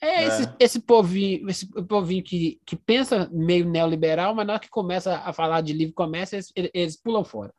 [0.00, 4.62] É, é, Esse, esse povinho, esse povinho que, que pensa meio neoliberal, mas na hora
[4.62, 7.52] que começa a falar de livre comércio, eles, eles pulam fora.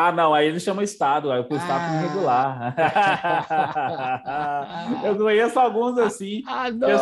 [0.00, 2.00] Ah, não, aí eles chamam Estado, aí o Estado ah.
[2.00, 2.74] regular.
[5.04, 6.44] eu conheço alguns assim.
[6.46, 6.98] Adoro eu,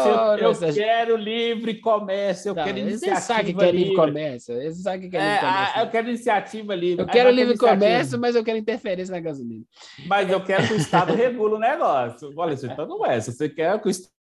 [0.48, 4.54] eu, eu quero livre comércio, eu não, quero iniciativa sabem que é livre comércio.
[4.54, 5.74] Eles sabem que é livre é, comércio.
[5.76, 7.02] Ah, eu quero iniciativa livre.
[7.02, 9.64] Eu quero livre comércio, mas eu quero interferência na gasolina.
[10.06, 12.32] Mas eu quero que o Estado regule o negócio.
[12.34, 13.20] Olha, então não é.
[13.20, 14.15] Se você quer que o Estado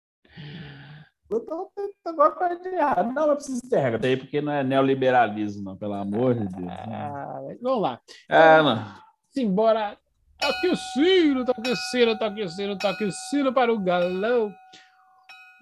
[1.31, 1.71] eu tô
[2.05, 3.13] alguma coisa de errado.
[3.13, 4.07] Não, não precisa ter regra.
[4.07, 6.67] Aí porque não é neoliberalismo, não, pelo amor de Deus.
[6.69, 8.01] Ah, vamos lá.
[8.29, 9.01] É, não.
[9.29, 9.97] Simbora.
[10.37, 14.51] Toque o sino, toque o sino, toque o sino, toque o sino para o galão.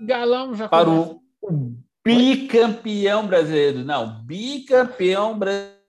[0.02, 1.20] Galão já Para começa.
[1.42, 3.84] o bicampeão brasileiro.
[3.84, 5.80] Não, bicampeão brasileiro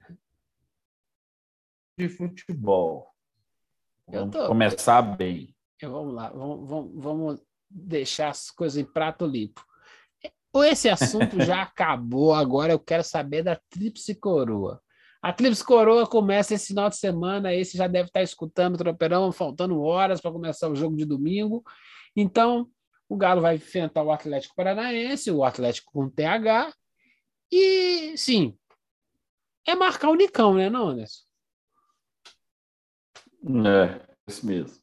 [1.96, 3.08] de futebol.
[4.08, 4.48] Vamos tô...
[4.48, 5.54] começar bem.
[5.80, 9.64] vamos lá, vamos, vamos, vamos deixar as coisas em prato limpo.
[10.54, 14.82] Esse assunto já acabou, agora eu quero saber da Tríplice Coroa.
[15.22, 19.30] A Tríplice Coroa começa esse final de semana, esse já deve estar escutando o Tropeirão,
[19.30, 21.62] faltando horas para começar o jogo de domingo.
[22.16, 22.68] Então,
[23.08, 26.72] o Galo vai enfrentar o Atlético Paranaense, o Atlético com TH.
[27.52, 28.56] E, sim,
[29.66, 31.24] é marcar o Nicão, né, não, Anderson?
[33.66, 34.80] É, isso mesmo.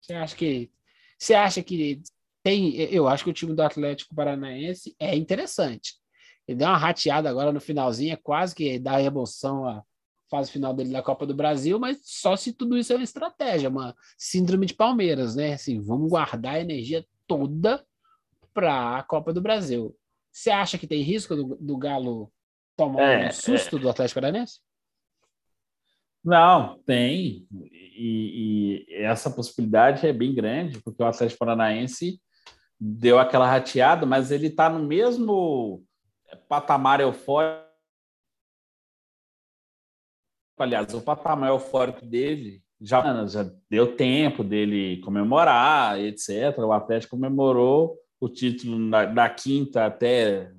[0.00, 0.72] Você acha que,
[1.18, 2.00] você acha que
[2.48, 5.96] tem, eu acho que o time do Atlético Paranaense é interessante.
[6.46, 9.82] Ele deu uma rateada agora no finalzinho, é quase que dá emoção a
[10.30, 13.68] fase final dele da Copa do Brasil, mas só se tudo isso é uma estratégia,
[13.68, 15.52] uma síndrome de Palmeiras, né?
[15.52, 17.84] Assim, vamos guardar a energia toda
[18.54, 19.94] para a Copa do Brasil.
[20.32, 22.32] Você acha que tem risco do, do Galo
[22.76, 23.80] tomar é, um susto é...
[23.80, 24.60] do Atlético Paranaense?
[26.24, 27.46] Não, tem.
[27.52, 32.18] E, e, essa possibilidade é bem grande, porque o Atlético Paranaense
[32.80, 35.84] deu aquela rateada, mas ele está no mesmo
[36.48, 37.66] patamar eufórico.
[40.58, 46.58] Aliás, o patamar eufórico dele já, já deu tempo dele comemorar, etc.
[46.58, 50.52] O Atlético comemorou o título da, da quinta até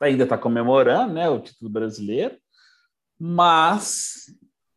[0.00, 2.36] ainda está comemorando, né, o título brasileiro,
[3.18, 4.26] mas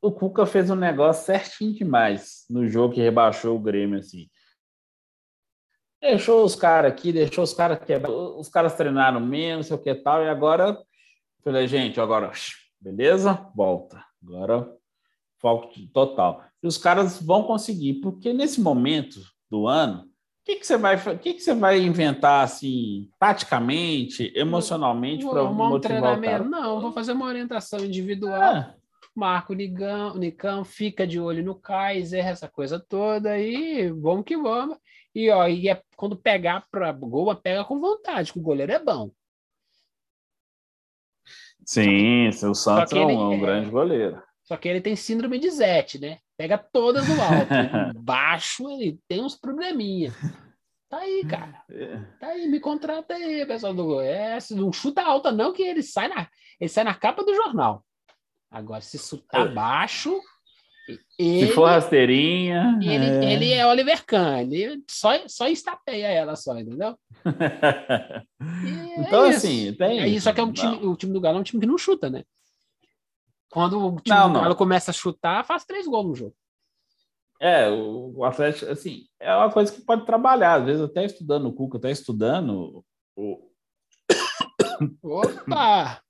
[0.02, 4.28] o Cuca fez um negócio certinho demais no jogo que rebaixou o Grêmio assim.
[6.02, 9.94] Deixou os caras aqui, deixou os caras quebrar, os caras treinaram menos, sei o que
[9.94, 10.78] tal, e agora
[11.44, 12.32] falei, gente, agora,
[12.82, 13.48] beleza?
[13.56, 14.04] Volta.
[14.26, 14.68] Agora
[15.42, 16.44] foco total.
[16.62, 20.06] E os caras vão conseguir, porque nesse momento do ano, o
[20.46, 25.80] que, que você vai, que, que você vai inventar assim, taticamente, emocionalmente para motivar um
[25.80, 26.50] treinamento?
[26.50, 28.42] Não, vou fazer uma orientação individual.
[28.42, 28.76] É.
[29.14, 34.78] Marco Nicão, Nicão fica de olho no Kaiser, essa coisa toda, e vamos que vamos.
[35.14, 38.80] E, ó, e é, quando pegar para gol, pega com vontade, que o goleiro é
[38.80, 39.12] bom.
[41.66, 44.22] Sim, o Santos é um, é um grande goleiro.
[44.44, 46.18] Só que ele tem síndrome de Zete, né?
[46.36, 47.96] Pega todas no alto.
[48.02, 50.12] Baixo ele tem uns probleminha.
[50.90, 51.64] Tá aí, cara.
[51.70, 51.98] É.
[52.20, 54.50] Tá aí, me contrata aí, pessoal do Goiás.
[54.50, 56.28] Não chuta alta, não, que ele sai na,
[56.60, 57.86] ele sai na capa do jornal.
[58.50, 59.54] Agora, se chutar é.
[59.54, 60.20] baixo.
[61.18, 62.80] Ele, se for rasteirinha.
[62.82, 66.98] Ele é, ele é Oliver Kahn, ele só, só estapeia ela só, entendeu?
[68.98, 70.00] então, é assim, tem.
[70.00, 71.68] É isso, só que é um time, o time do Galo é um time que
[71.68, 72.24] não chuta, né?
[73.52, 74.56] Quando o time não, do Galo não.
[74.56, 76.36] começa a chutar, faz três gols no jogo.
[77.40, 80.60] É, o Atlético, assim, é uma coisa que pode trabalhar.
[80.60, 82.86] Às vezes, até estudando o Cuca, até estudando
[83.16, 83.50] o.
[85.02, 86.02] Opa!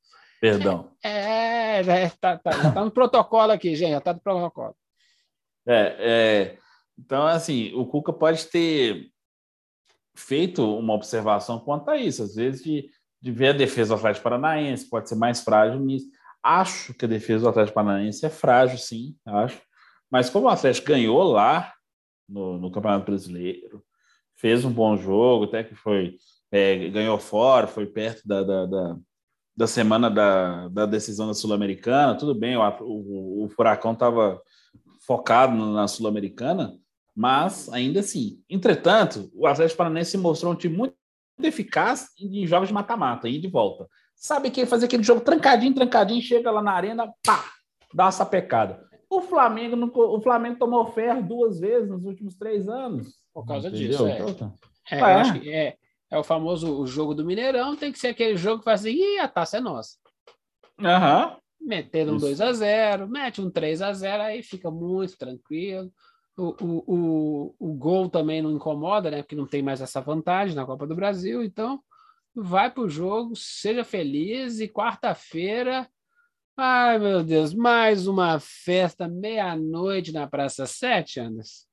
[0.42, 0.90] Perdão.
[1.04, 4.76] É, é tá, tá, já tá no protocolo aqui, gente, já tá no protocolo.
[5.66, 6.58] É, é,
[7.00, 9.10] então, assim, o Cuca pode ter
[10.16, 12.88] feito uma observação quanto a isso, às vezes, de,
[13.20, 16.08] de ver a defesa do Atlético Paranaense, pode ser mais frágil nisso.
[16.44, 19.62] Acho que a defesa do Atlético Paranaense é frágil, sim, acho.
[20.10, 21.74] Mas como o Atlético ganhou lá
[22.28, 23.84] no, no Campeonato Brasileiro,
[24.36, 26.18] fez um bom jogo, até que foi
[26.52, 28.98] é, ganhou fora, foi perto da, da, da,
[29.56, 34.42] da semana da, da decisão da Sul-Americana, tudo bem, o, o, o Furacão estava
[35.06, 36.78] focado na Sul-Americana,
[37.16, 38.42] mas ainda assim.
[38.50, 40.96] Entretanto, o Atlético Paranaense mostrou um time muito
[41.42, 43.88] eficaz em jogos de mata-mata, e de volta.
[44.16, 47.44] Sabe que fazer aquele jogo trancadinho, trancadinho, chega lá na arena, pá,
[47.94, 48.86] dá essa pecada.
[49.10, 53.16] O Flamengo, o Flamengo tomou ferro duas vezes nos últimos três anos.
[53.34, 53.90] Por causa Entendeu?
[53.90, 54.20] disso, é.
[54.20, 54.54] Então,
[54.90, 55.02] é, é.
[55.02, 55.76] acho que é,
[56.12, 58.92] é o famoso o jogo do Mineirão, tem que ser aquele jogo que faz assim,
[58.92, 59.98] ih, a taça é nossa.
[60.80, 61.38] Aham.
[61.60, 65.92] Meter um 2 a 0 mete um 3 a 0 aí fica muito tranquilo.
[66.36, 69.22] O, o, o, o gol também não incomoda, né?
[69.22, 71.44] Porque não tem mais essa vantagem na Copa do Brasil.
[71.44, 71.80] Então,
[72.34, 75.88] vai para o jogo, seja feliz e quarta-feira
[76.58, 81.66] Ai, meu Deus, mais uma festa meia-noite na Praça 7, Anderson?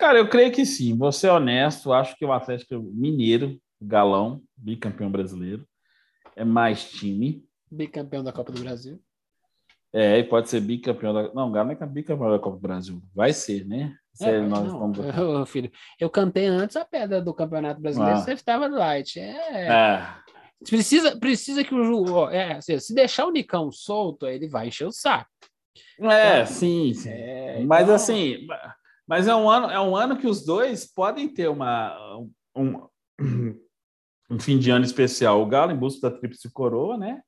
[0.00, 0.96] Cara, eu creio que sim.
[0.96, 5.68] Vou ser honesto, acho que o Atlético Mineiro, galão, bicampeão brasileiro,
[6.34, 7.44] é mais time.
[7.70, 8.98] Bicampeão da Copa do Brasil.
[9.92, 11.34] É, e pode ser bicampeão da.
[11.34, 13.02] Não, o Galo não é bicampeão da Copa do Brasil.
[13.14, 13.94] Vai ser, né?
[14.22, 15.50] É, nós não, vamos...
[15.50, 15.70] filho,
[16.00, 18.20] eu cantei antes a pedra do Campeonato Brasileiro, ah.
[18.22, 19.20] você estava light.
[19.20, 19.68] É.
[19.68, 20.14] é.
[20.66, 22.30] Precisa, precisa que o Ju.
[22.30, 25.28] É, se deixar o Nicão solto, ele vai encher o saco.
[26.00, 27.10] É, então, sim, sim.
[27.10, 27.94] É, mas então...
[27.94, 28.46] assim,
[29.10, 31.98] mas é um ano, é um ano que os dois podem ter uma
[32.54, 32.86] um,
[34.30, 35.42] um fim de ano especial.
[35.42, 37.20] O Galo em busca da tríplice coroa, né?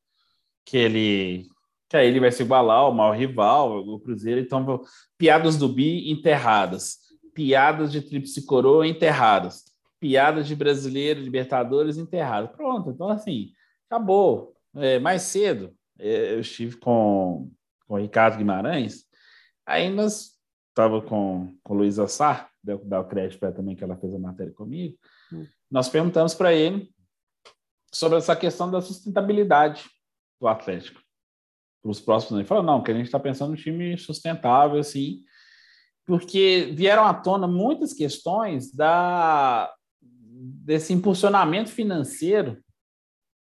[0.64, 1.47] Que ele
[1.89, 4.41] que aí ele vai se igualar ao maior rival, o Cruzeiro.
[4.41, 4.80] Então,
[5.18, 6.99] piadas do bi enterradas,
[7.35, 9.72] piadas de tríplice coroa enterradas
[10.03, 12.49] piadas de brasileiro, Libertadores enterrado.
[12.49, 13.53] Pronto, então assim,
[13.89, 14.53] acabou.
[14.74, 17.49] É, mais cedo, é, eu estive com,
[17.87, 19.05] com o Ricardo Guimarães,
[19.64, 20.32] aí nós
[20.73, 24.14] estava com, com o Luiz Assar, deu dar o crédito para também que ela fez
[24.14, 24.97] a matéria comigo.
[25.33, 25.47] Hum.
[25.70, 26.91] Nós perguntamos para ele
[27.93, 29.85] sobre essa questão da sustentabilidade
[30.41, 31.01] do Atlético
[31.83, 35.20] para os próximos Ele falou, não, que a gente está pensando no time sustentável, assim,
[36.07, 42.62] porque vieram à tona muitas questões da, desse impulsionamento financeiro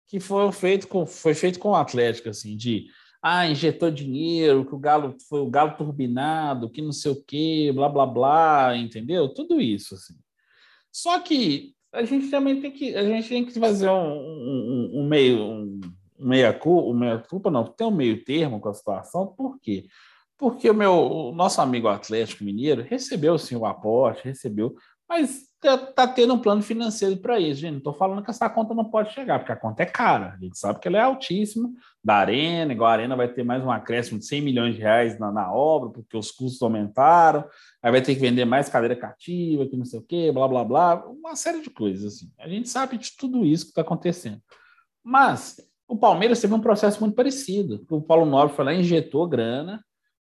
[0.06, 2.86] que foi feito com, foi feito com o Atlético, assim, de
[3.26, 7.72] ah, injetou dinheiro, que o Galo foi o Galo turbinado, que não sei o quê,
[7.74, 9.30] blá blá blá, entendeu?
[9.30, 10.14] Tudo isso, assim.
[10.92, 15.08] Só que a gente também tem que a gente tem que fazer um, um, um
[15.08, 15.80] meio um,
[16.18, 19.86] meia culpa, meia culpa não, tem um meio termo com a situação, por quê?
[20.36, 24.74] Porque o meu o nosso amigo Atlético Mineiro recebeu sim o aporte, recebeu,
[25.08, 27.72] mas está tá tendo um plano financeiro para isso, gente.
[27.72, 30.34] Não estou falando que essa conta não pode chegar, porque a conta é cara.
[30.34, 31.70] A gente sabe que ela é altíssima.
[32.02, 35.18] Da Arena, igual a Arena vai ter mais um acréscimo de 100 milhões de reais
[35.18, 37.44] na, na obra, porque os custos aumentaram.
[37.82, 40.64] Aí vai ter que vender mais cadeira cativa, que não sei o quê, blá, blá,
[40.64, 41.06] blá.
[41.06, 42.14] Uma série de coisas.
[42.14, 42.30] Assim.
[42.38, 44.40] A gente sabe de tudo isso que está acontecendo.
[45.02, 45.56] Mas
[45.88, 47.84] o Palmeiras teve um processo muito parecido.
[47.90, 49.84] O Paulo Nobre foi lá, injetou grana,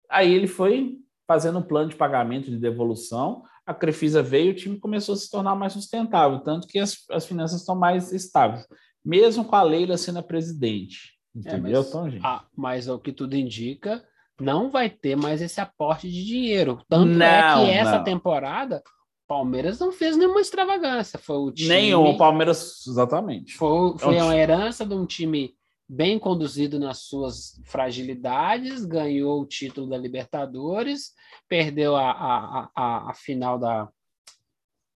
[0.10, 0.98] aí ele foi
[1.28, 5.18] fazendo um plano de pagamento de devolução a Crefisa veio e o time começou a
[5.18, 8.66] se tornar mais sustentável, tanto que as, as finanças estão mais estáveis,
[9.04, 11.14] mesmo com a Leila sendo a presidente.
[11.36, 12.24] Entendeu, é, mas, então, gente?
[12.56, 14.04] Mas o que tudo indica,
[14.40, 16.82] não vai ter mais esse aporte de dinheiro.
[16.90, 18.04] Tanto não, é que essa não.
[18.04, 18.84] temporada,
[19.28, 21.18] Palmeiras não fez nenhuma extravagância.
[21.18, 21.70] Foi o time.
[21.70, 23.54] Nenhum, o Palmeiras, exatamente.
[23.54, 25.56] Foi, foi é uma herança de um time
[25.94, 31.12] bem conduzido nas suas fragilidades, ganhou o título da Libertadores,
[31.50, 33.90] perdeu a, a, a, a final da,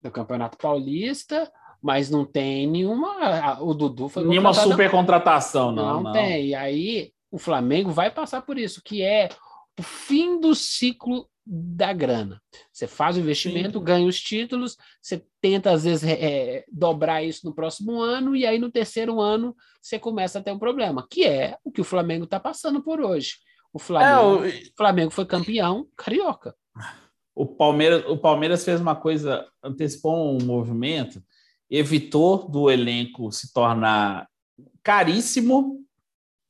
[0.01, 3.61] do Campeonato Paulista, mas não tem nenhuma.
[3.61, 4.23] O Dudu foi.
[4.23, 5.95] Nenhuma super contratação, não.
[5.95, 6.47] Não, não tem.
[6.47, 9.27] E aí o Flamengo vai passar por isso, que é
[9.77, 12.41] o fim do ciclo da grana.
[12.73, 13.85] Você faz o investimento, Sim.
[13.85, 18.57] ganha os títulos, você tenta, às vezes, é, dobrar isso no próximo ano, e aí
[18.57, 22.23] no terceiro ano você começa a ter um problema, que é o que o Flamengo
[22.23, 23.35] está passando por hoje.
[23.71, 24.75] O Flamengo, é, o...
[24.75, 26.55] Flamengo foi campeão carioca.
[27.35, 31.21] O Palmeiras, o Palmeiras fez uma coisa, antecipou um movimento,
[31.69, 34.27] evitou do elenco se tornar
[34.81, 35.84] caríssimo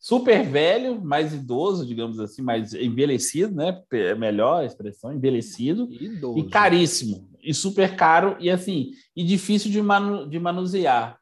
[0.06, 3.82] super velho, mais idoso, digamos assim, mais envelhecido, né?
[3.92, 6.38] É melhor a expressão, envelhecido idoso.
[6.38, 11.20] e caríssimo e super caro e assim e difícil de, manu, de manusear.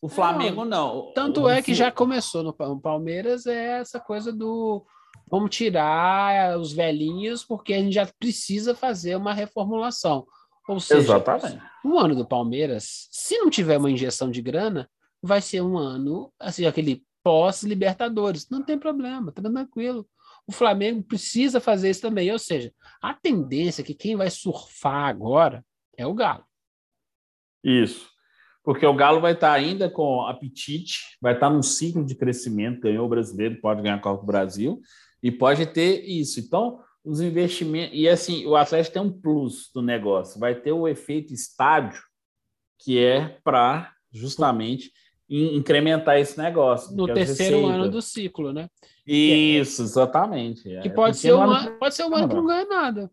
[0.00, 0.94] O Flamengo não.
[0.94, 1.12] não.
[1.12, 4.82] Tanto o, é que já começou no Palmeiras é essa coisa do
[5.30, 10.26] vamos tirar os velhinhos porque a gente já precisa fazer uma reformulação.
[10.66, 11.60] Ou seja, Exatamente.
[11.84, 14.88] o ano do Palmeiras, se não tiver uma injeção de grana,
[15.22, 18.48] vai ser um ano, assim, aquele pós-Libertadores.
[18.50, 20.06] Não tem problema, tá tranquilo.
[20.46, 22.30] O Flamengo precisa fazer isso também.
[22.32, 25.64] Ou seja, a tendência é que quem vai surfar agora
[25.96, 26.44] é o Galo.
[27.62, 28.10] Isso.
[28.64, 33.06] Porque o Galo vai estar ainda com apetite, vai estar num ciclo de crescimento, ganhou
[33.06, 34.80] o brasileiro, pode ganhar a Copa do Brasil
[35.22, 36.38] e pode ter isso.
[36.38, 37.96] Então, os investimentos.
[37.96, 42.00] E assim, o Atlético tem um plus do negócio, vai ter o efeito estádio,
[42.78, 44.92] que é para justamente
[45.32, 46.94] incrementar esse negócio.
[46.94, 48.68] No terceiro ano do ciclo, né?
[49.06, 50.62] Isso, exatamente.
[50.62, 53.10] Que é, pode, ser um ano, pode ser um ano que não ganha nada.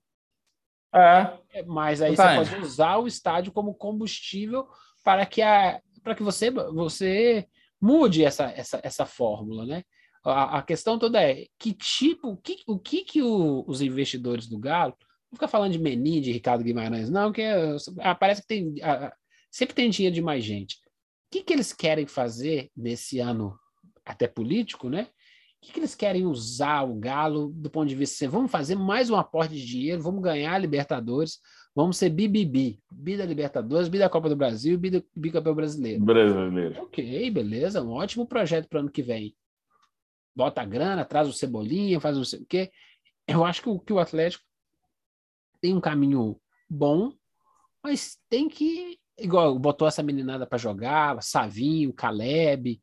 [0.93, 1.59] É.
[1.59, 4.67] é mas aí você pode usar o estádio como combustível
[5.03, 7.47] para que, a, para que você, você
[7.80, 9.84] mude essa, essa, essa fórmula, né?
[10.26, 14.59] A, a questão toda é que tipo, que, o que, que o, os investidores do
[14.59, 14.93] Galo,
[15.32, 18.76] não fica falando de Menin, de Ricardo Guimarães, não, que é, ah, parece que tem,
[18.84, 19.13] ah,
[19.49, 20.78] sempre tem dinheiro de mais gente
[21.30, 23.57] que, que eles querem fazer nesse ano,
[24.05, 25.07] até político, né?
[25.61, 28.75] O que, que eles querem usar o Galo do ponto de vista assim, vamos fazer
[28.75, 31.39] mais um aporte de dinheiro, vamos ganhar a Libertadores,
[31.75, 36.03] vamos ser BBB, bi da Libertadores, bi da Copa do Brasil, bi do bicampeão brasileiro.
[36.03, 36.82] Brasileiro.
[36.84, 39.36] Ok, beleza, um ótimo projeto para o ano que vem.
[40.34, 42.71] Bota a grana, traz o Cebolinha, faz não sei o quê.
[43.27, 44.43] Eu acho que o, que o Atlético
[45.61, 47.11] tem um caminho bom,
[47.84, 52.82] mas tem que igual botou essa meninada para jogar, Savinho, Caleb,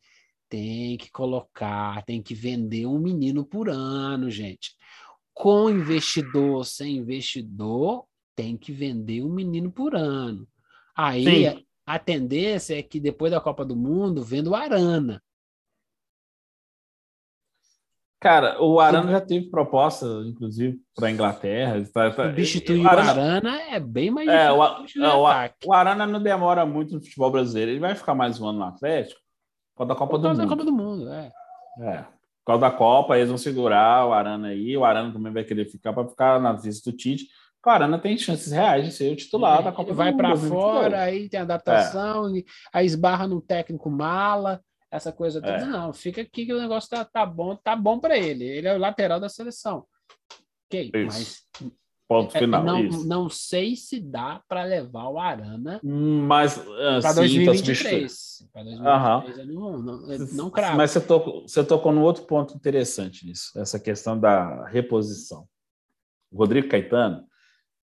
[0.48, 4.70] tem que colocar, tem que vender um menino por ano, gente.
[5.34, 10.46] Com investidor, sem investidor, tem que vender um menino por ano.
[10.96, 15.22] Aí a, a tendência é que depois da Copa do Mundo venda o Arana.
[18.18, 21.84] Cara, o Arana já teve proposta, inclusive, para a Inglaterra.
[21.92, 26.06] Tá, tá, Substituir o Arana, Arana é bem mais é, o, é, o, o, Arana
[26.06, 27.72] não demora muito no futebol brasileiro.
[27.72, 29.20] Ele vai ficar mais um ano no Atlético
[29.74, 30.48] por causa da Copa por causa do Mundo.
[30.48, 31.32] da Copa do Mundo, é.
[31.80, 32.02] É.
[32.02, 34.74] Por causa da Copa, eles vão segurar o Arana aí.
[34.76, 37.26] O Arana também vai querer ficar para ficar na visita do Tite.
[37.64, 40.22] O Arana tem chances reais de ser o titular é, da Copa do vai Mundo.
[40.22, 42.42] Vai para fora, aí tem adaptação, é.
[42.72, 45.56] aí esbarra no técnico mala essa coisa toda.
[45.56, 45.64] É.
[45.64, 48.44] Não, fica aqui que o negócio tá, tá bom, tá bom para ele.
[48.44, 49.86] Ele é o lateral da seleção.
[50.66, 51.06] Ok, isso.
[51.06, 51.46] mas
[52.08, 52.62] Ponto é, final.
[52.62, 53.08] Não, isso.
[53.08, 58.48] não sei se dá para levar o Arana mas uh, para 2023.
[58.52, 60.76] Para 2023 não, não, não cravo.
[60.76, 65.48] Mas você tocou, você tocou num outro ponto interessante nisso, essa questão da reposição.
[66.30, 67.24] O Rodrigo Caetano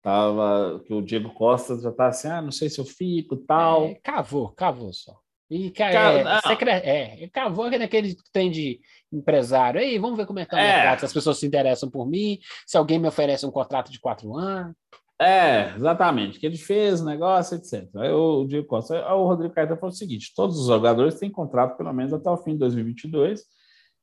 [0.04, 3.86] tava que o Diego Costa já tá assim, ah, não sei se eu fico, tal.
[3.86, 5.20] É, cavou, cavou só.
[5.52, 6.42] E, cara,
[6.80, 8.80] é, é, cavou naquele tem de
[9.12, 9.82] empresário.
[9.82, 10.78] Aí, vamos ver como é que tá o é.
[10.78, 14.00] mercado, se as pessoas se interessam por mim, se alguém me oferece um contrato de
[14.00, 14.74] quatro anos.
[15.20, 16.40] É, exatamente.
[16.40, 17.86] Que ele fez o negócio, etc.
[17.98, 21.76] Aí o Diego Costa, o Rodrigo Caetano falou o seguinte: todos os jogadores têm contrato
[21.76, 23.44] pelo menos até o fim de 2022,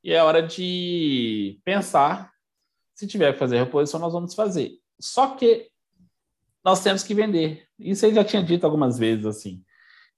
[0.05, 2.31] e é hora de pensar.
[2.95, 4.73] Se tiver que fazer reposição, nós vamos fazer.
[5.01, 5.69] Só que
[6.63, 7.65] nós temos que vender.
[7.79, 9.63] Isso ele já tinha dito algumas vezes assim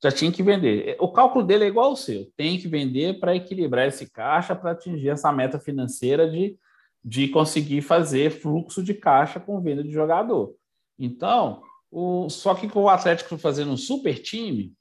[0.02, 0.96] já tinha que vender.
[0.98, 4.72] O cálculo dele é igual ao seu, tem que vender para equilibrar esse caixa para
[4.72, 6.56] atingir essa meta financeira de,
[7.04, 10.54] de conseguir fazer fluxo de caixa com venda de jogador.
[10.98, 14.72] Então, o, só que com o Atlético fazendo um super time,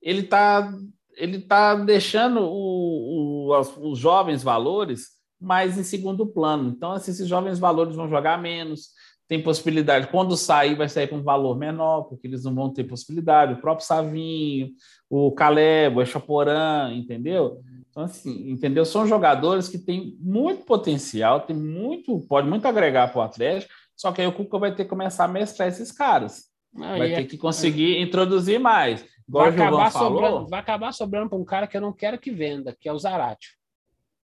[0.00, 0.72] ele está
[1.16, 6.70] ele tá deixando o, o, os jovens valores mais em segundo plano.
[6.70, 8.90] Então, assim, esses jovens valores vão jogar menos,
[9.28, 12.84] tem possibilidade, quando sair, vai sair com um valor menor, porque eles não vão ter
[12.84, 13.52] possibilidade.
[13.52, 14.70] O próprio Savinho,
[15.08, 17.60] o Caleb, o Echaporã, entendeu?
[17.90, 18.86] Então, assim, entendeu?
[18.86, 24.12] São jogadores que têm muito potencial, tem muito, pode muito agregar para o Atlético, só
[24.12, 26.44] que aí o Cuca vai ter que começar a mesclar esses caras.
[26.72, 29.04] vai ter é que conseguir introduzir mais.
[29.28, 32.30] vai, acabar falou, sobrando, vai acabar sobrando para um cara que eu não quero que
[32.30, 33.58] venda, que é o Zarate.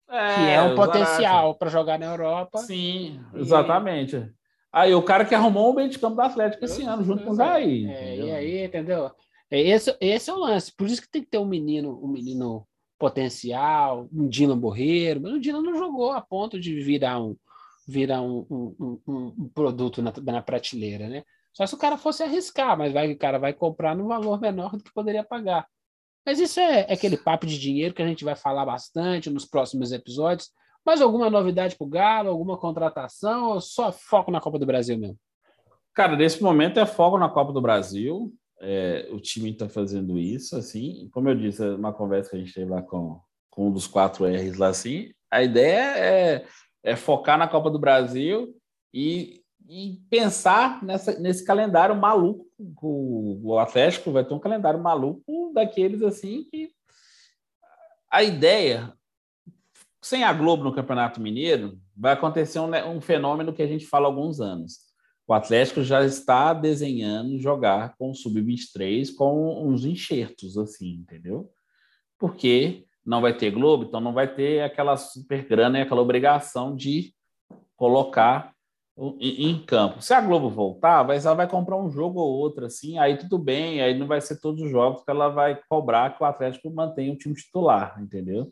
[0.10, 2.58] É, que é um potencial para jogar na Europa.
[2.58, 4.28] Sim, exatamente.
[4.72, 7.32] Aí o cara que arrumou o meio de campo do Atlético esse ano, junto com
[7.32, 7.90] o Jair.
[7.90, 9.12] É, e aí, entendeu?
[9.50, 10.72] É, esse, esse é o lance.
[10.76, 12.68] Por isso que tem que ter um menino, um menino
[13.00, 15.22] potencial, um Dylan Borreiro.
[15.22, 17.36] Mas o Dylan não jogou a ponto de virar um,
[17.88, 21.24] virar um, um, um, um produto na, na, prateleira, né?
[21.52, 24.78] Só se o cara fosse arriscar, mas vai, o cara vai comprar no valor menor
[24.78, 25.68] do que poderia pagar.
[26.24, 29.46] Mas isso é, é aquele papo de dinheiro que a gente vai falar bastante nos
[29.46, 30.52] próximos episódios.
[30.86, 32.30] Mais alguma novidade para o Galo?
[32.30, 33.50] Alguma contratação?
[33.50, 35.18] Ou só foco na Copa do Brasil mesmo?
[35.94, 38.34] Cara, nesse momento é foco na Copa do Brasil.
[38.62, 41.10] É, o time está fazendo isso, assim.
[41.12, 43.20] Como eu disse, uma conversa que a gente teve lá com,
[43.50, 45.12] com um dos quatro R's lá, assim.
[45.32, 46.46] A ideia é,
[46.84, 48.56] é focar na Copa do Brasil
[48.94, 52.48] e, e pensar nessa, nesse calendário maluco.
[52.82, 56.72] O, o Atlético vai ter um calendário maluco daqueles assim que
[58.12, 58.94] a ideia
[60.02, 64.08] sem a Globo no Campeonato Mineiro, vai acontecer um, um, fenômeno que a gente fala
[64.08, 64.80] há alguns anos.
[65.28, 71.52] O Atlético já está desenhando jogar com o Sub-23 com uns enxertos, assim, entendeu?
[72.18, 76.76] Porque não vai ter Globo, então não vai ter aquela super grana e aquela obrigação
[76.76, 77.14] de
[77.76, 78.54] colocar
[79.20, 80.02] em, campo.
[80.02, 83.38] Se a Globo voltar, vai, ela vai comprar um jogo ou outro, assim, aí tudo
[83.38, 86.70] bem, aí não vai ser todos os jogos que ela vai cobrar que o Atlético
[86.70, 88.52] mantenha o time titular, entendeu?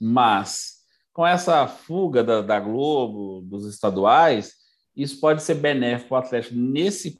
[0.00, 0.78] Mas
[1.12, 4.52] com essa fuga da, da Globo, dos estaduais,
[4.96, 7.18] isso pode ser benéfico para o Atlético nesse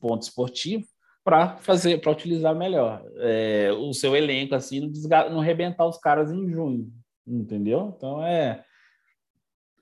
[0.00, 0.84] ponto esportivo
[1.24, 5.98] para fazer, para utilizar melhor é, o seu elenco, assim, não, desga, não rebentar os
[5.98, 6.90] caras em junho,
[7.26, 7.94] entendeu?
[7.96, 8.64] Então é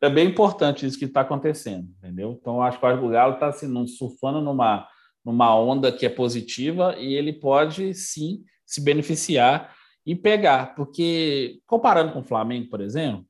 [0.00, 2.36] é bem importante isso que está acontecendo, entendeu?
[2.40, 4.88] Então acho que o Galo está assim, surfando numa
[5.24, 9.75] numa onda que é positiva e ele pode sim se beneficiar
[10.06, 13.22] e pegar, porque comparando com o Flamengo, por exemplo,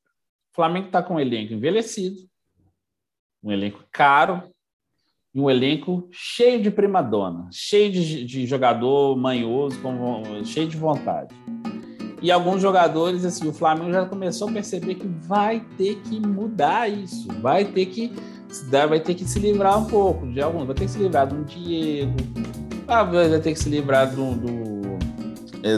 [0.53, 2.17] o Flamengo está com um elenco envelhecido,
[3.43, 4.43] um elenco caro
[5.35, 11.35] e um elenco cheio de primadona, cheio de, de jogador manhoso, com, cheio de vontade.
[12.21, 16.89] E alguns jogadores, assim, o Flamengo já começou a perceber que vai ter que mudar
[16.89, 18.13] isso, vai ter que
[18.71, 21.45] vai ter que se livrar um pouco de alguns, vai ter que se livrar do
[21.45, 22.17] Diego,
[22.87, 24.76] vai ter que se livrar do, do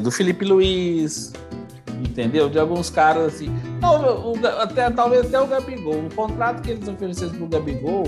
[0.01, 1.33] do Felipe Luiz,
[2.01, 2.49] entendeu?
[2.49, 3.49] De alguns caras assim.
[3.81, 6.07] Não, o, até, talvez até o Gabigol.
[6.07, 8.05] O contrato que eles ofereceram para o Gabigol,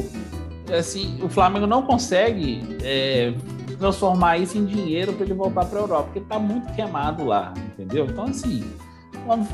[0.78, 3.34] assim, o Flamengo não consegue é,
[3.78, 7.54] transformar isso em dinheiro para ele voltar para a Europa, porque está muito queimado lá,
[7.72, 8.06] entendeu?
[8.06, 8.62] Então, assim,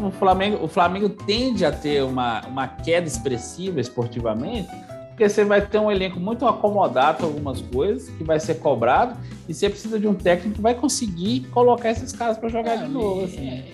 [0.03, 4.68] o Flamengo, o Flamengo tende a ter uma, uma queda expressiva esportivamente,
[5.17, 9.19] porque você vai ter um elenco muito acomodado com algumas coisas, que vai ser cobrado,
[9.49, 12.85] e você precisa de um técnico que vai conseguir colocar esses caras para jogar é,
[12.85, 13.25] de novo.
[13.25, 13.49] Assim.
[13.49, 13.64] É,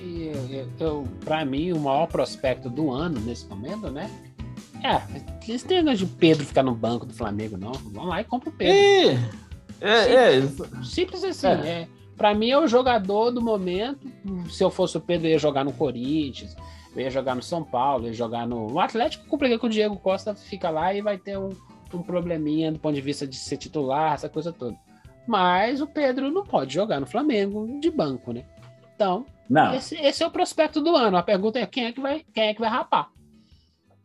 [1.24, 4.08] para mim, o maior prospecto do ano nesse momento, né?
[4.84, 5.02] É,
[5.48, 7.72] eles têm de Pedro ficar no banco do Flamengo, não.
[7.72, 8.76] Vamos lá e compra o Pedro.
[9.80, 11.68] É, é, simples, é, simples assim, é.
[11.68, 11.88] é.
[12.16, 14.06] Para mim é o jogador do momento.
[14.48, 16.54] Se eu fosse o Pedro, eu ia jogar no Corinthians
[16.96, 18.72] ia jogar no São Paulo, ia jogar no.
[18.72, 21.50] O Atlético complica que o Diego Costa fica lá e vai ter um,
[21.92, 24.76] um probleminha do ponto de vista de ser titular, essa coisa toda.
[25.26, 28.44] Mas o Pedro não pode jogar no Flamengo de banco, né?
[28.94, 29.74] Então, não.
[29.74, 31.16] Esse, esse é o prospecto do ano.
[31.16, 33.10] A pergunta é quem é que vai, quem é que vai rapar.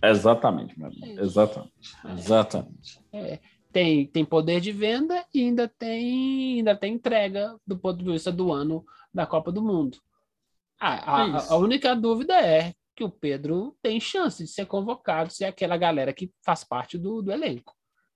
[0.04, 1.22] Exatamente, meu amigo.
[1.22, 1.74] Exatamente.
[2.06, 3.00] Exatamente.
[3.12, 3.40] É,
[3.72, 8.32] tem, tem poder de venda e ainda tem, ainda tem entrega do ponto de vista
[8.32, 9.98] do ano da Copa do Mundo.
[10.80, 15.32] A, a, é a, única dúvida é que o Pedro tem chance de ser convocado
[15.32, 17.76] se é aquela galera que faz parte do, do elenco.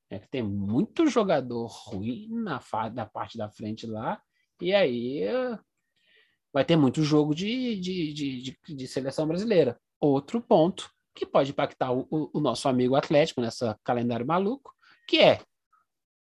[0.09, 2.59] É que tem muito jogador ruim na,
[2.89, 4.19] da parte da frente lá,
[4.59, 5.21] e aí
[6.51, 9.79] vai ter muito jogo de, de, de, de, de seleção brasileira.
[9.99, 14.73] Outro ponto que pode impactar o, o, o nosso amigo Atlético nessa calendário maluco,
[15.07, 15.41] que é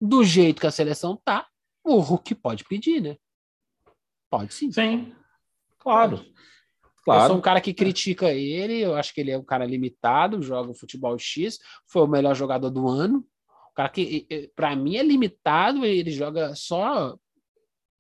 [0.01, 1.47] do jeito que a seleção tá,
[1.83, 3.17] o Hulk pode pedir, né?
[4.29, 4.69] Pode sim.
[4.71, 5.15] Sim.
[5.79, 6.23] Claro.
[7.09, 7.23] Claro.
[7.23, 10.43] Eu sou um cara que critica ele, eu acho que ele é um cara limitado,
[10.43, 11.57] joga futebol X,
[11.87, 13.25] foi o melhor jogador do ano.
[13.71, 17.17] O cara que, para mim, é limitado, ele joga só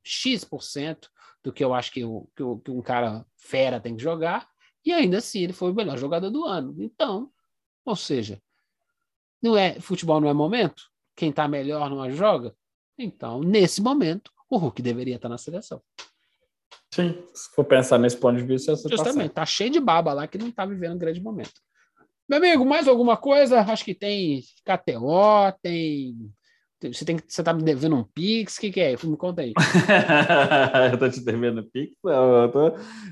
[0.03, 1.09] X%
[1.43, 4.47] do que eu acho que, o, que, o, que um cara fera tem que jogar,
[4.85, 6.75] e ainda assim ele foi o melhor jogador do ano.
[6.77, 7.31] Então,
[7.83, 8.39] ou seja,
[9.41, 10.83] não é futebol não é momento?
[11.15, 12.55] Quem está melhor não joga?
[12.95, 15.81] Então, nesse momento, o Hulk deveria estar na seleção.
[16.99, 19.79] Sim, se for pensar nesse ponto de vista, você tá Justamente, tá, tá cheio de
[19.79, 21.53] baba lá que não tá vivendo um grande momento.
[22.27, 23.61] Meu amigo, mais alguma coisa?
[23.61, 26.15] Acho que tem KTO, tem.
[26.81, 28.57] Você, tem, você tá me devendo um Pix?
[28.57, 28.95] O que, que é?
[29.03, 29.53] Me conta aí.
[30.91, 31.93] eu tô te devendo Pix?
[32.03, 32.67] Não, eu, tô,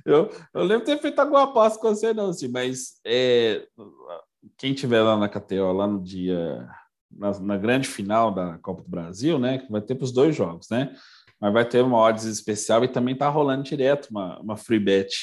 [0.05, 3.65] eu, eu lembro de ter feito alguma aposta com você, não, sim, mas é,
[4.57, 6.67] quem tiver lá na KTO, lá no dia
[7.11, 9.57] na, na, grande final da Copa do Brasil, né?
[9.57, 10.93] Que vai ter para os dois jogos, né?
[11.39, 15.13] Mas vai ter uma odds especial e também tá rolando direto uma, uma free bet,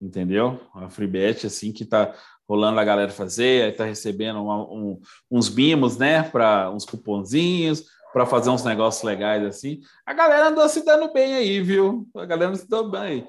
[0.00, 0.60] entendeu?
[0.74, 2.14] Uma free bet assim que tá
[2.48, 6.22] rolando a galera fazer, aí tá recebendo uma, um, uns mimos, né?
[6.22, 9.80] Para uns cuponzinhos, para fazer uns negócios legais assim.
[10.04, 12.06] A galera andou se dando bem aí, viu?
[12.14, 13.26] A galera não se deu bem.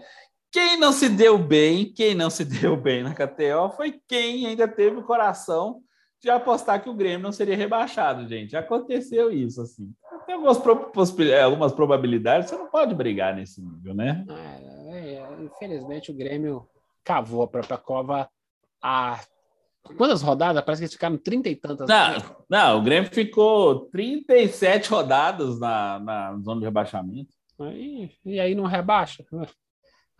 [0.52, 4.68] Quem não se deu bem, quem não se deu bem na KTO foi quem ainda
[4.68, 5.82] teve o coração
[6.22, 8.56] de apostar que o Grêmio não seria rebaixado, gente.
[8.56, 9.92] Aconteceu isso, assim.
[10.26, 14.26] Tem algumas, é, algumas probabilidades, você não pode brigar nesse nível, né?
[14.30, 16.68] É, é, infelizmente, o Grêmio
[17.04, 18.30] cavou a própria cova
[18.82, 19.20] a
[19.98, 20.64] Quantas rodadas?
[20.64, 21.90] Parece que eles ficaram trinta e tantas.
[21.90, 27.34] Não, não, o Grêmio ficou 37 rodadas na, na zona de rebaixamento.
[27.60, 29.26] Aí, e aí não rebaixa?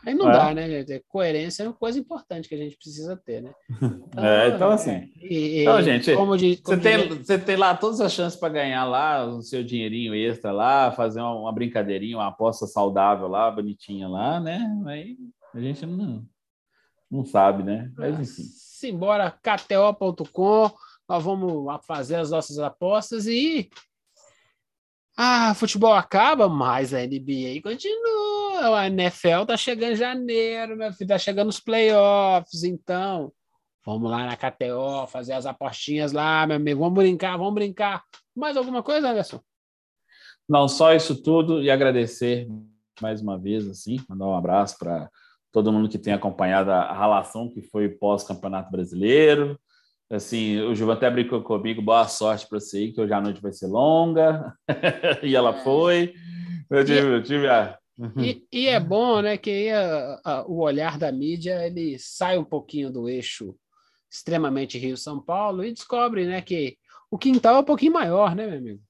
[0.06, 0.34] Aí não é.
[0.34, 1.04] dá, né, gente?
[1.08, 3.54] Coerência é uma coisa importante que a gente precisa ter, né?
[3.82, 5.12] Então, é, então assim.
[5.22, 8.54] E, então, gente, como de, como você, tem, você tem lá todas as chances para
[8.54, 13.50] ganhar lá o seu dinheirinho extra lá, fazer uma, uma, brincadeirinha, uma aposta saudável lá,
[13.50, 14.60] bonitinha lá, né?
[14.86, 15.18] Aí
[15.54, 16.26] a gente não,
[17.10, 17.90] não sabe, né?
[17.98, 18.44] Mas enfim.
[18.44, 20.72] Simbora, KTO.com,
[21.08, 23.70] nós vamos fazer as nossas apostas e.
[25.16, 28.80] Ah, futebol acaba, mas a NBA continua.
[28.80, 33.32] A NFL tá chegando em janeiro, meu filho, tá chegando os playoffs, então.
[33.86, 36.80] Vamos lá na KTO, fazer as apostinhas lá, meu amigo.
[36.80, 38.04] Vamos brincar, vamos brincar.
[38.36, 39.40] Mais alguma coisa, Anderson?
[40.50, 42.48] Não, só isso tudo e agradecer
[43.02, 45.10] mais uma vez, assim, mandar um abraço para
[45.52, 49.60] todo mundo que tem acompanhado a relação que foi pós-campeonato brasileiro.
[50.14, 53.42] Assim, o Gil até brincou comigo, boa sorte para você aí, que hoje a noite
[53.42, 54.56] vai ser longa.
[55.24, 55.64] e ela é.
[55.64, 56.14] foi.
[56.70, 57.76] Eu tive, eu tive a...
[58.18, 62.44] e, e, é bom, né, que a, a, o olhar da mídia ele sai um
[62.44, 63.56] pouquinho do eixo
[64.08, 66.78] extremamente Rio-São Paulo e descobre, né, que
[67.10, 68.82] o quintal é um pouquinho maior, né, meu amigo?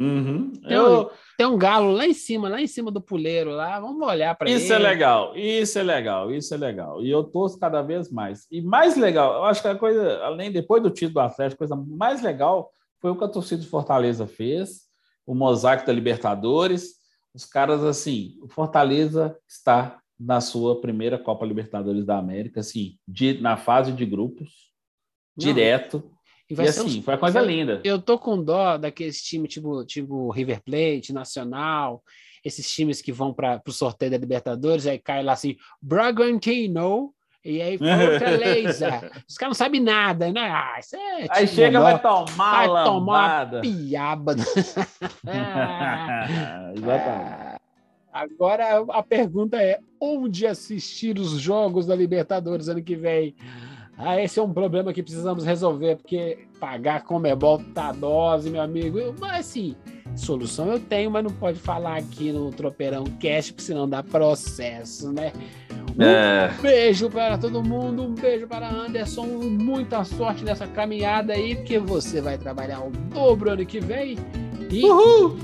[0.00, 0.52] Uhum.
[0.52, 1.02] Tem, eu...
[1.02, 3.78] um, tem, um, galo lá em cima, lá em cima do puleiro lá.
[3.78, 4.58] Vamos olhar para ele.
[4.58, 7.04] Isso é legal, isso é legal, isso é legal.
[7.04, 8.46] E eu torço cada vez mais.
[8.50, 11.68] E mais legal, eu acho que a coisa, além depois do título do Atlético, a
[11.68, 14.86] coisa mais legal foi o que a torcida de Fortaleza fez,
[15.26, 16.94] o mosaico da Libertadores.
[17.34, 23.38] Os caras, assim, o Fortaleza está na sua primeira Copa Libertadores da América, assim, de,
[23.40, 24.72] na fase de grupos,
[25.36, 25.44] Não.
[25.44, 26.10] direto
[26.50, 27.02] e, vai e assim, um...
[27.02, 27.80] foi uma coisa linda.
[27.84, 32.02] Eu tô com dó daqueles times tipo, tipo River Plate, Nacional,
[32.44, 37.62] esses times que vão para o sorteio da Libertadores, aí cai lá assim, Bragantino, e
[37.62, 39.10] aí Fortaleza.
[39.28, 40.50] Os caras não sabem nada, né?
[40.50, 44.34] Ah, isso é aí chega, e vai tomar vai tomar uma piaba.
[46.74, 47.60] Exatamente.
[48.12, 53.34] Agora a pergunta é: onde assistir os jogos da Libertadores ano que vem?
[54.02, 58.98] Ah, esse é um problema que precisamos resolver, porque pagar Comebol tá dose, meu amigo.
[58.98, 59.76] Eu, mas assim,
[60.16, 65.12] solução eu tenho, mas não pode falar aqui no Tropeirão Cash, porque senão dá processo,
[65.12, 65.32] né?
[65.98, 66.50] Um é.
[66.62, 72.22] beijo para todo mundo, um beijo para Anderson, muita sorte nessa caminhada aí, porque você
[72.22, 74.16] vai trabalhar o dobro ano que vem.
[74.70, 75.36] E Uhul!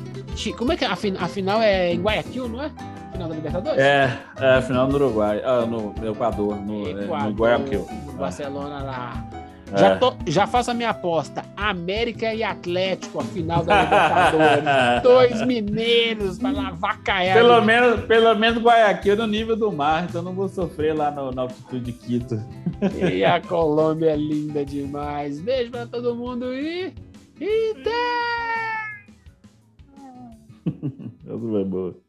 [0.57, 0.89] Como é que é?
[0.89, 2.71] a final é em Guayaquil, não é?
[3.17, 3.79] Final da Libertadores?
[3.79, 7.87] É, é final no Uruguai, ah, no Equador, no, Equador, é, no Guayaquil.
[8.07, 9.25] No Barcelona lá.
[9.73, 9.79] É.
[9.79, 11.45] Já, tô, já faço a minha aposta.
[11.57, 15.03] América e Atlético, a final da Libertadores.
[15.03, 17.41] Dois mineiros para lavar caiado.
[17.41, 21.33] Pelo menos, pelo menos Guayaquil no nível do mar, então não vou sofrer lá no,
[21.33, 22.41] na altitude de Quito.
[23.11, 25.41] E a Colômbia é linda demais.
[25.41, 26.95] Beijo para todo mundo e.
[27.39, 28.27] E até!
[31.27, 32.06] Tudo bem, boa.